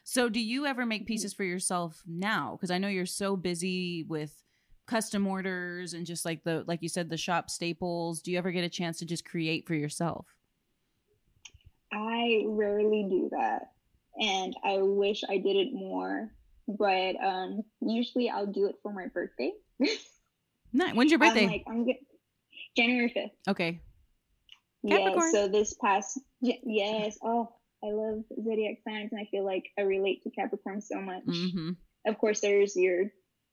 [0.04, 2.54] So, do you ever make pieces for yourself now?
[2.56, 4.34] Because I know you're so busy with
[4.88, 8.22] custom orders and just like the like you said the shop staples.
[8.22, 10.26] Do you ever get a chance to just create for yourself?
[11.92, 13.72] I rarely do that,
[14.20, 16.32] and I wish I did it more.
[16.68, 19.52] But um, usually, I'll do it for my birthday.
[20.74, 20.96] nice.
[20.96, 21.44] When's your birthday?
[21.44, 22.00] I'm like, I'm get-
[22.76, 23.32] January fifth.
[23.48, 23.80] Okay.
[24.84, 25.16] Yeah.
[25.32, 27.18] So this past yes.
[27.24, 27.50] Oh,
[27.84, 31.26] I love zodiac signs, and I feel like I relate to Capricorn so much.
[31.26, 31.72] Mm-hmm.
[32.08, 33.06] Of course, there's your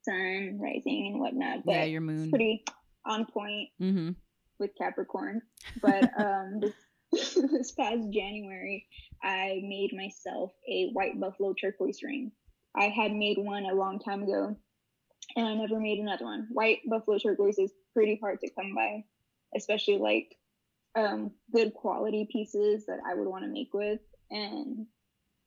[0.05, 2.65] sun, rising, and whatnot, but yeah, your moon, pretty
[3.05, 4.11] on point mm-hmm.
[4.59, 5.43] with Capricorn.
[5.83, 8.87] But um, this, this past January,
[9.23, 12.33] I made myself a white buffalo turquoise ring.
[12.77, 14.57] I had made one a long time ago,
[15.37, 16.49] and I never made another one.
[16.51, 19.05] White buffalo turquoise is pretty hard to come by,
[19.57, 20.37] especially like
[20.95, 24.01] um, good quality pieces that I would want to make with
[24.31, 24.87] and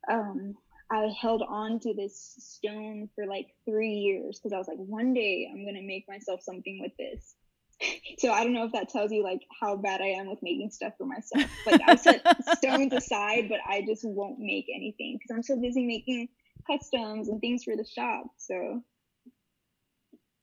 [0.10, 0.56] um,
[0.92, 5.14] I held on to this stone for like three years because I was like, one
[5.14, 7.36] day I'm gonna make myself something with this.
[8.20, 10.72] So I don't know if that tells you like how bad I am with making
[10.72, 11.52] stuff for myself.
[11.66, 12.24] Like I set
[12.58, 16.30] stones aside, but I just won't make anything because I'm so busy making
[16.66, 18.28] customs and things for the shop.
[18.38, 18.82] So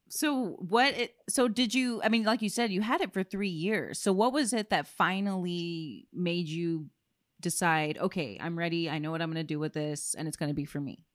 [0.09, 3.23] so what it, so did you I mean like you said you had it for
[3.23, 3.99] 3 years.
[3.99, 6.91] So what was it that finally made you
[7.43, 8.89] decide, okay, I'm ready.
[8.89, 10.81] I know what I'm going to do with this and it's going to be for
[10.81, 11.05] me?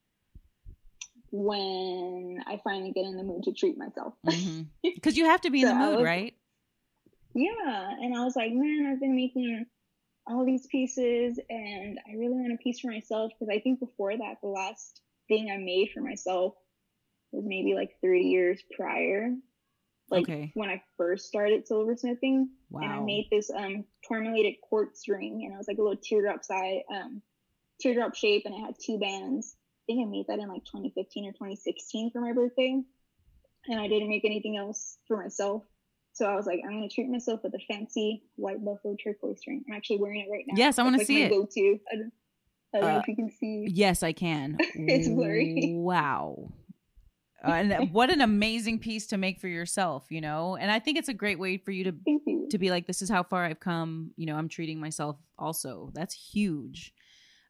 [1.31, 4.15] When I finally get in the mood to treat myself.
[4.25, 5.11] Because mm-hmm.
[5.19, 6.35] you have to be so in the mood, was, right?
[7.35, 7.91] Yeah.
[8.01, 9.67] And I was like, man, I've been making
[10.27, 14.17] all these pieces and I really want a piece for myself because I think before
[14.17, 16.55] that, the last thing I made for myself
[17.33, 19.35] was maybe like three years prior
[20.11, 20.51] like okay.
[20.55, 22.47] when I first started silversmithing.
[22.71, 22.83] Wow.
[22.83, 26.45] And I made this um tourmalated quartz ring and it was like a little teardrop
[26.45, 27.23] side um
[27.81, 29.57] teardrop shape and it had two bands.
[29.57, 32.81] I think I made that in like 2015 or 2016 for my birthday.
[33.67, 35.65] And I didn't make anything else for myself.
[36.13, 39.65] So I was like, I'm gonna treat myself with a fancy white buffalo turquoise ring.
[39.69, 40.55] I'm actually wearing it right now.
[40.57, 41.31] Yes, I want to like see it.
[41.31, 41.79] Go-to.
[41.93, 42.13] I don't,
[42.75, 43.69] I don't uh, know if you can see.
[43.71, 44.57] Yes, I can.
[44.75, 45.75] it's blurry.
[45.77, 46.51] Wow.
[47.45, 50.57] Uh, and what an amazing piece to make for yourself, you know.
[50.57, 52.49] And I think it's a great way for you to you.
[52.51, 54.13] to be like, this is how far I've come.
[54.17, 55.17] You know, I'm treating myself.
[55.39, 56.93] Also, that's huge.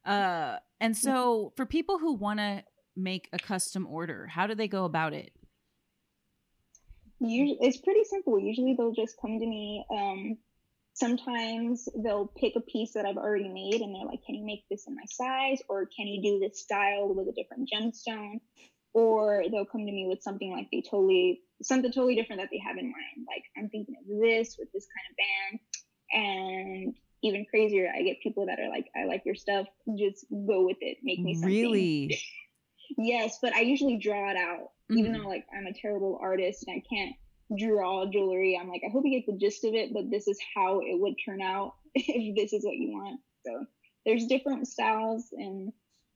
[0.04, 2.64] Uh, and so for people who want to
[2.96, 5.32] make a custom order, how do they go about it?
[7.20, 8.38] Usually, it's pretty simple.
[8.38, 9.84] Usually, they'll just come to me.
[9.90, 10.38] Um,
[10.94, 14.64] sometimes they'll pick a piece that I've already made, and they're like, "Can you make
[14.70, 18.40] this in my size?" or "Can you do this style with a different gemstone?"
[18.94, 22.60] Or they'll come to me with something like they totally something totally different that they
[22.64, 23.26] have in mind.
[23.26, 25.60] Like i'm thinking of this with this kind of band.
[26.10, 29.66] And even crazier i get people that are like i like your stuff.
[29.98, 30.98] Just go with it.
[31.02, 31.50] Make me something.
[31.50, 32.20] Really?
[32.96, 34.70] Yes but i usually draw it out.
[34.90, 34.98] Mm-hmm.
[34.98, 37.14] even though like i'm a terrible artist and i can't
[37.58, 40.38] draw jewelry i'm like i hope you get the gist of it but this is
[40.54, 43.20] how it would turn out if this is what you want.
[43.46, 43.64] So
[44.04, 45.72] there's different styles and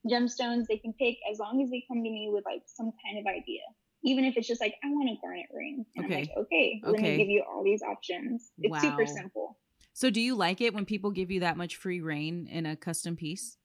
[0.09, 3.19] gemstones they can pick as long as they come to me with like some kind
[3.19, 3.61] of idea.
[4.05, 5.85] Even if it's just like i want a garnet ring.
[5.97, 6.15] And okay.
[6.15, 8.51] i'm like okay, okay let me give you all these options.
[8.59, 8.81] It's wow.
[8.81, 9.59] super simple.
[9.95, 12.77] So do you like it when people give you that much free reign in a
[12.77, 13.59] custom piece?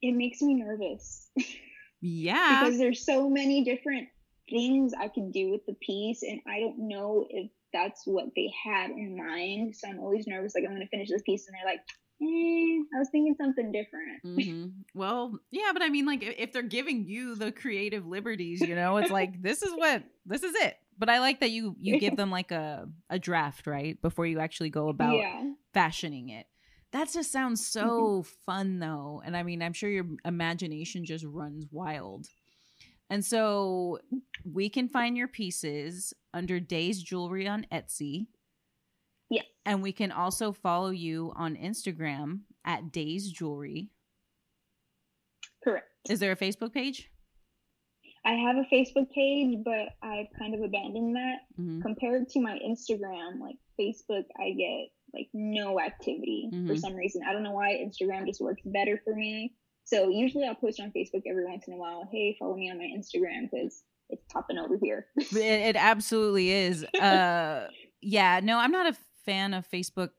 [0.00, 1.30] It makes me nervous.
[2.02, 2.64] Yeah.
[2.64, 4.08] Because there's so many different
[4.50, 8.52] things i could do with the piece and i don't know if that's what they
[8.64, 9.74] had in mind.
[9.74, 11.80] So i'm always nervous like i'm going to finish this piece and they're like
[12.22, 14.22] eh, I was thinking something different.
[14.32, 14.68] Mm-hmm.
[14.94, 18.96] Well, yeah, but I mean, like, if they're giving you the creative liberties, you know,
[18.96, 20.76] it's like this is what this is it.
[20.98, 24.38] But I like that you you give them like a a draft right before you
[24.40, 25.52] actually go about yeah.
[25.74, 26.46] fashioning it.
[26.92, 28.30] That just sounds so mm-hmm.
[28.46, 32.26] fun though, and I mean, I'm sure your imagination just runs wild.
[33.12, 33.98] And so
[34.50, 38.28] we can find your pieces under Days Jewelry on Etsy.
[39.32, 39.46] Yes.
[39.64, 43.88] And we can also follow you on Instagram at Days Jewelry.
[45.64, 45.86] Correct.
[46.08, 47.08] Is there a Facebook page?
[48.26, 51.38] I have a Facebook page, but I've kind of abandoned that.
[51.58, 51.80] Mm-hmm.
[51.80, 56.66] Compared to my Instagram, like Facebook, I get like no activity mm-hmm.
[56.66, 57.22] for some reason.
[57.26, 59.54] I don't know why Instagram just works better for me.
[59.84, 62.06] So usually I'll post on Facebook every once in a while.
[62.12, 65.06] Hey, follow me on my Instagram because it's popping over here.
[65.16, 66.84] it, it absolutely is.
[66.84, 67.68] Uh,
[68.02, 70.10] yeah, no, I'm not a fan of Facebook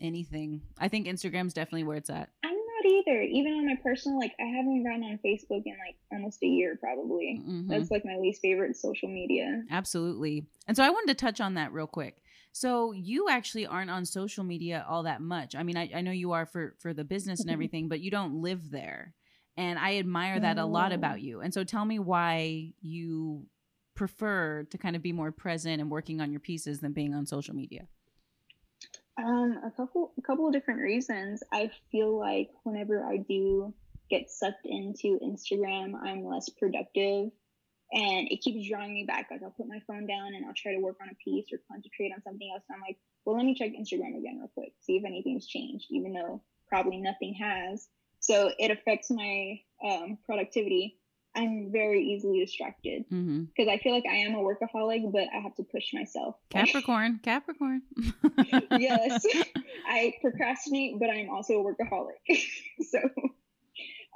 [0.00, 0.62] anything.
[0.78, 2.30] I think Instagram's definitely where it's at.
[2.44, 3.22] I'm not either.
[3.22, 6.78] Even on my personal, like I haven't gone on Facebook in like almost a year
[6.80, 7.40] probably.
[7.42, 7.68] Mm-hmm.
[7.68, 9.62] That's like my least favorite social media.
[9.70, 10.46] Absolutely.
[10.66, 12.22] And so I wanted to touch on that real quick.
[12.52, 15.54] So you actually aren't on social media all that much.
[15.54, 18.10] I mean, I, I know you are for for the business and everything, but you
[18.10, 19.14] don't live there.
[19.56, 21.40] And I admire that a lot about you.
[21.40, 23.46] And so tell me why you
[23.94, 27.26] prefer to kind of be more present and working on your pieces than being on
[27.26, 27.86] social media.
[29.22, 31.42] Um, a couple, a couple of different reasons.
[31.52, 33.74] I feel like whenever I do
[34.08, 37.30] get sucked into Instagram, I'm less productive,
[37.92, 39.28] and it keeps drawing me back.
[39.30, 41.58] Like I'll put my phone down and I'll try to work on a piece or
[41.70, 42.62] concentrate on something else.
[42.68, 45.86] And I'm like, well, let me check Instagram again real quick, see if anything's changed,
[45.90, 47.88] even though probably nothing has.
[48.20, 50.98] So it affects my um, productivity.
[51.34, 53.68] I'm very easily distracted because mm-hmm.
[53.68, 56.36] I feel like I am a workaholic, but I have to push myself.
[56.50, 57.82] Capricorn, Capricorn.
[58.78, 59.24] yes,
[59.86, 62.42] I procrastinate, but I'm also a workaholic.
[62.80, 62.98] so,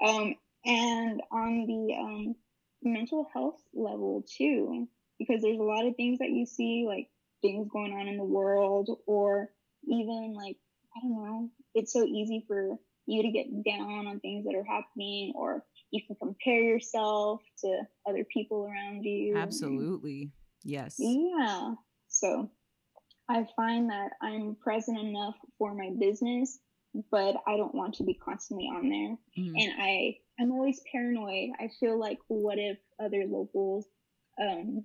[0.05, 0.35] um,
[0.65, 2.35] and on the um,
[2.83, 4.89] mental health level too,
[5.19, 7.09] because there's a lot of things that you see, like
[7.43, 9.51] things going on in the world, or
[9.87, 10.57] even like
[10.97, 14.65] I don't know, it's so easy for you to get down on things that are
[14.65, 15.65] happening or
[15.95, 19.37] you can compare yourself to other people around you.
[19.37, 20.33] Absolutely.
[20.65, 20.97] Yes.
[20.99, 21.75] Yeah.
[22.09, 22.51] So
[23.29, 26.59] I find that I'm present enough for my business,
[27.13, 29.45] but I don't want to be constantly on there.
[29.45, 29.57] Mm-hmm.
[29.57, 31.51] And I I'm always paranoid.
[31.61, 33.87] I feel like what if other locals
[34.43, 34.85] um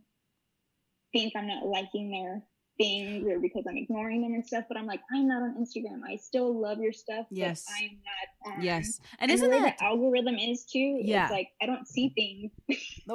[1.11, 2.43] think I'm not liking their
[2.79, 4.63] things or because I'm ignoring them and stuff.
[4.67, 6.01] But I'm like, I'm not on Instagram.
[6.07, 7.27] I still love your stuff.
[7.29, 7.65] Yes.
[7.79, 7.97] I'm
[8.45, 8.63] not on.
[8.63, 8.99] Yes.
[9.19, 10.99] And, and isn't that the algorithm is too?
[11.01, 11.25] Yeah.
[11.25, 12.51] It's like I don't see things.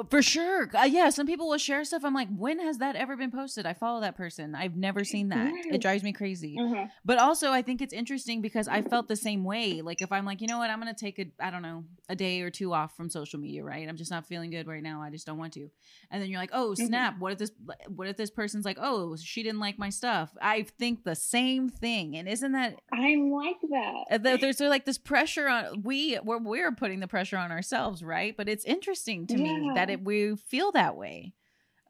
[0.09, 0.69] For sure.
[0.73, 1.09] Uh, yeah.
[1.09, 2.05] Some people will share stuff.
[2.05, 3.65] I'm like, when has that ever been posted?
[3.65, 4.55] I follow that person.
[4.55, 5.51] I've never seen that.
[5.53, 5.65] Yes.
[5.71, 6.55] It drives me crazy.
[6.59, 6.85] Uh-huh.
[7.03, 9.81] But also, I think it's interesting because I felt the same way.
[9.81, 12.15] Like if I'm like, you know what, I'm gonna take a, I don't know, a
[12.15, 13.63] day or two off from social media.
[13.63, 13.89] Right.
[13.89, 15.01] I'm just not feeling good right now.
[15.01, 15.69] I just don't want to.
[16.11, 16.85] And then you're like, oh mm-hmm.
[16.85, 17.13] snap!
[17.13, 17.21] Mm-hmm.
[17.21, 17.51] What if this?
[17.87, 20.35] What if this person's like, oh, she didn't like my stuff.
[20.41, 22.15] I think the same thing.
[22.15, 24.39] And isn't that I'm like that.
[24.41, 28.35] There's like this pressure on we we're, we're putting the pressure on ourselves, right?
[28.35, 29.43] But it's interesting to yeah.
[29.43, 31.33] me that it, we feel that way.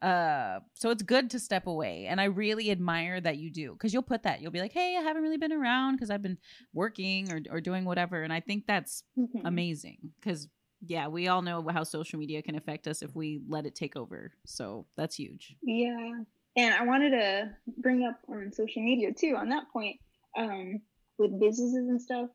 [0.02, 3.94] Uh, so it's good to step away, and I really admire that you do because
[3.94, 4.42] you'll put that.
[4.42, 6.36] You'll be like, "Hey, I haven't really been around because I've been
[6.74, 9.46] working or or doing whatever," and I think that's mm-hmm.
[9.46, 10.48] amazing because
[10.84, 13.96] yeah, we all know how social media can affect us if we let it take
[13.96, 14.32] over.
[14.44, 15.56] So that's huge.
[15.62, 16.20] Yeah.
[16.56, 19.96] And I wanted to bring up on social media too, on that point,
[20.36, 20.80] um,
[21.18, 22.30] with businesses and stuff,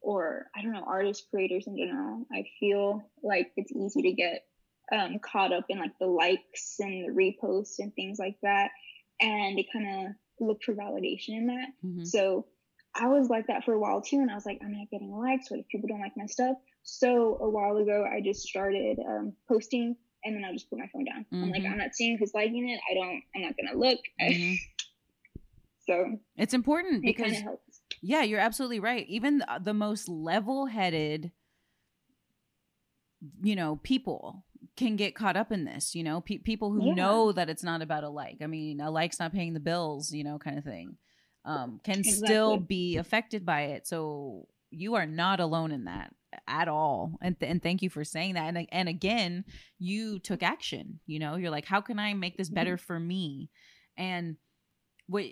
[0.00, 2.26] or I don't know, artists, creators in general.
[2.32, 4.44] I feel like it's easy to get
[4.92, 8.70] um, caught up in like the likes and the reposts and things like that.
[9.20, 10.12] And they kind of
[10.46, 11.68] look for validation in that.
[11.84, 12.04] Mm-hmm.
[12.04, 12.46] So
[12.94, 14.16] I was like that for a while too.
[14.16, 15.50] And I was like, I'm not getting likes.
[15.50, 16.56] What if people don't like my stuff?
[16.82, 20.88] So a while ago, I just started um, posting and then I'll just put my
[20.92, 21.26] phone down.
[21.32, 21.44] Mm-hmm.
[21.44, 21.72] I'm like, mm-hmm.
[21.72, 22.80] I'm not seeing who's liking it.
[22.90, 23.22] I don't.
[23.34, 23.98] I'm not gonna look.
[24.20, 24.54] Mm-hmm.
[25.86, 27.36] so it's important it because
[28.02, 29.06] yeah, you're absolutely right.
[29.08, 31.32] Even the, the most level-headed,
[33.42, 34.44] you know, people
[34.76, 35.94] can get caught up in this.
[35.94, 36.94] You know, Pe- people who yeah.
[36.94, 38.38] know that it's not about a like.
[38.42, 40.12] I mean, a like's not paying the bills.
[40.12, 40.96] You know, kind of thing.
[41.44, 42.26] Um, can exactly.
[42.26, 43.86] still be affected by it.
[43.86, 46.14] So you are not alone in that
[46.46, 49.44] at all and th- and thank you for saying that and and again
[49.78, 52.86] you took action you know you're like how can i make this better mm-hmm.
[52.86, 53.50] for me
[53.96, 54.36] and
[55.06, 55.24] what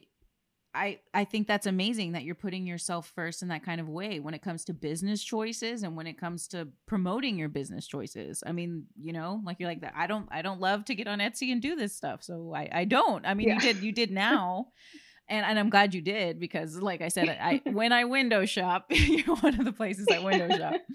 [0.74, 4.20] I I think that's amazing that you're putting yourself first in that kind of way
[4.20, 8.44] when it comes to business choices and when it comes to promoting your business choices.
[8.46, 9.94] I mean, you know, like you're like that.
[9.96, 12.68] I don't I don't love to get on Etsy and do this stuff, so I
[12.70, 13.26] I don't.
[13.26, 13.54] I mean, yeah.
[13.54, 14.68] you did you did now,
[15.28, 18.86] and and I'm glad you did because, like I said, I when I window shop,
[18.90, 20.74] you're one of the places I window shop.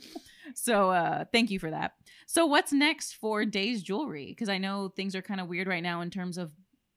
[0.56, 1.94] So uh, thank you for that.
[2.28, 4.28] So what's next for Days Jewelry?
[4.28, 6.52] Because I know things are kind of weird right now in terms of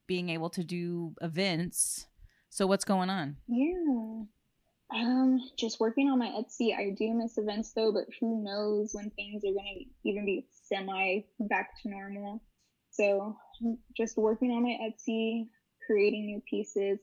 [0.07, 2.07] being able to do events.
[2.51, 3.37] So what's going on?
[3.49, 4.25] Yeah.
[4.95, 6.77] Um, just working on my Etsy.
[6.77, 11.21] I do miss events though, but who knows when things are gonna even be semi
[11.41, 12.43] back to normal.
[12.91, 13.37] So
[13.97, 15.49] just working on my Etsy,
[15.87, 16.99] creating new pieces.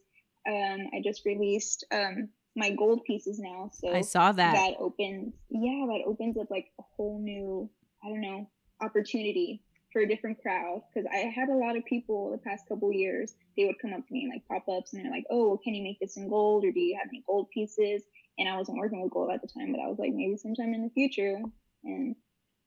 [0.48, 3.72] Um, I just released um, my gold pieces now.
[3.74, 4.54] So I saw that.
[4.54, 7.70] That opens, yeah, that opens up like a whole new,
[8.04, 8.50] I don't know,
[8.82, 10.82] opportunity for a different crowd.
[10.94, 14.06] Because I had a lot of people the past couple years, they would come up
[14.08, 16.66] to me like pop ups and they're like, oh, can you make this in gold
[16.66, 18.04] or do you have any gold pieces?
[18.38, 20.74] And I wasn't working with gold at the time, but I was like, maybe sometime
[20.74, 21.40] in the future.
[21.84, 22.16] And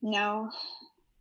[0.03, 0.51] now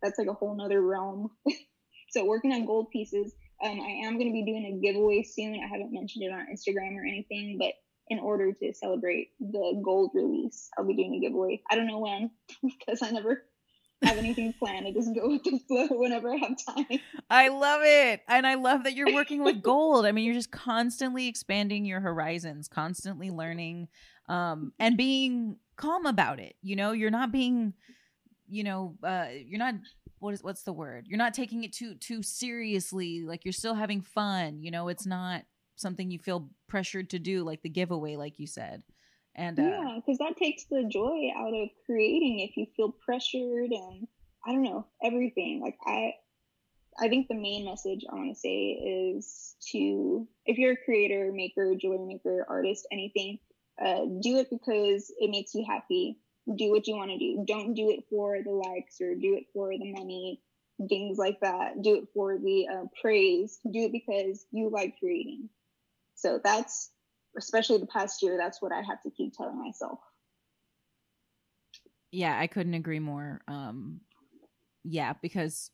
[0.02, 1.30] that's like a whole nother realm.
[2.10, 3.32] so working on gold pieces
[3.62, 5.54] um, I am going to be doing a giveaway soon.
[5.54, 7.72] I haven't mentioned it on Instagram or anything, but
[8.08, 11.62] in order to celebrate the gold release, I'll be doing a giveaway.
[11.70, 12.30] I don't know when
[12.62, 13.44] because I never
[14.02, 14.86] have anything planned.
[14.86, 17.00] I just go with the flow whenever I have time.
[17.30, 18.20] I love it.
[18.28, 20.04] And I love that you're working with gold.
[20.04, 23.88] I mean, you're just constantly expanding your horizons, constantly learning
[24.28, 26.56] um, and being calm about it.
[26.62, 27.72] You know, you're not being,
[28.48, 29.74] you know, uh, you're not
[30.26, 31.06] what is what's the word?
[31.08, 33.22] You're not taking it too too seriously.
[33.24, 34.60] Like you're still having fun.
[34.60, 35.44] You know, it's not
[35.76, 38.82] something you feel pressured to do, like the giveaway, like you said.
[39.36, 42.40] And uh, yeah, because that takes the joy out of creating.
[42.40, 44.08] If you feel pressured and
[44.44, 46.14] I don't know everything, like I,
[46.98, 48.70] I think the main message I want to say
[49.16, 53.38] is to if you're a creator, maker, jewelry maker, artist, anything,
[53.80, 56.18] uh, do it because it makes you happy
[56.54, 57.44] do what you want to do.
[57.46, 60.40] Don't do it for the likes or do it for the money,
[60.88, 61.82] things like that.
[61.82, 63.58] Do it for the uh, praise.
[63.64, 65.48] Do it because you like creating.
[66.14, 66.90] So that's,
[67.36, 69.98] especially the past year, that's what I have to keep telling myself.
[72.12, 73.40] Yeah, I couldn't agree more.
[73.48, 74.00] Um,
[74.84, 75.70] yeah, because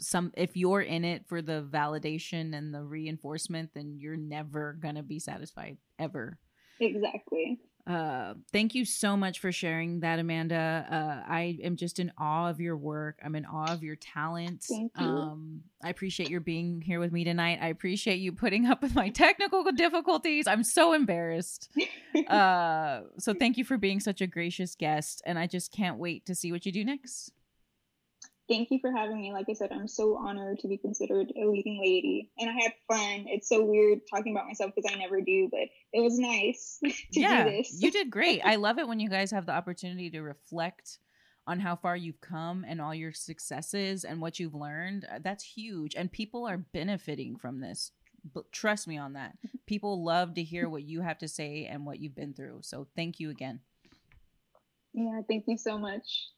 [0.00, 5.02] some if you're in it for the validation and the reinforcement, then you're never gonna
[5.02, 6.38] be satisfied ever.
[6.80, 7.60] Exactly.
[7.84, 10.86] Uh, thank you so much for sharing that, Amanda.
[10.88, 13.18] Uh, I am just in awe of your work.
[13.24, 14.62] I'm in awe of your talent.
[14.62, 15.04] Thank you.
[15.04, 17.58] Um, I appreciate your being here with me tonight.
[17.60, 20.46] I appreciate you putting up with my technical difficulties.
[20.46, 21.70] I'm so embarrassed.
[22.28, 26.24] uh, so thank you for being such a gracious guest, and I just can't wait
[26.26, 27.32] to see what you do next
[28.48, 29.32] thank you for having me.
[29.32, 32.30] Like I said, I'm so honored to be considered a leading lady.
[32.38, 33.26] And I had fun.
[33.28, 36.90] It's so weird talking about myself because I never do, but it was nice to
[37.12, 37.76] yeah, do this.
[37.80, 38.40] you did great.
[38.44, 40.98] I love it when you guys have the opportunity to reflect
[41.46, 45.06] on how far you've come and all your successes and what you've learned.
[45.10, 45.94] Uh, that's huge.
[45.94, 47.92] And people are benefiting from this.
[48.32, 49.36] But trust me on that.
[49.66, 52.60] People love to hear what you have to say and what you've been through.
[52.62, 53.60] So thank you again.
[54.92, 56.28] Yeah, thank you so much.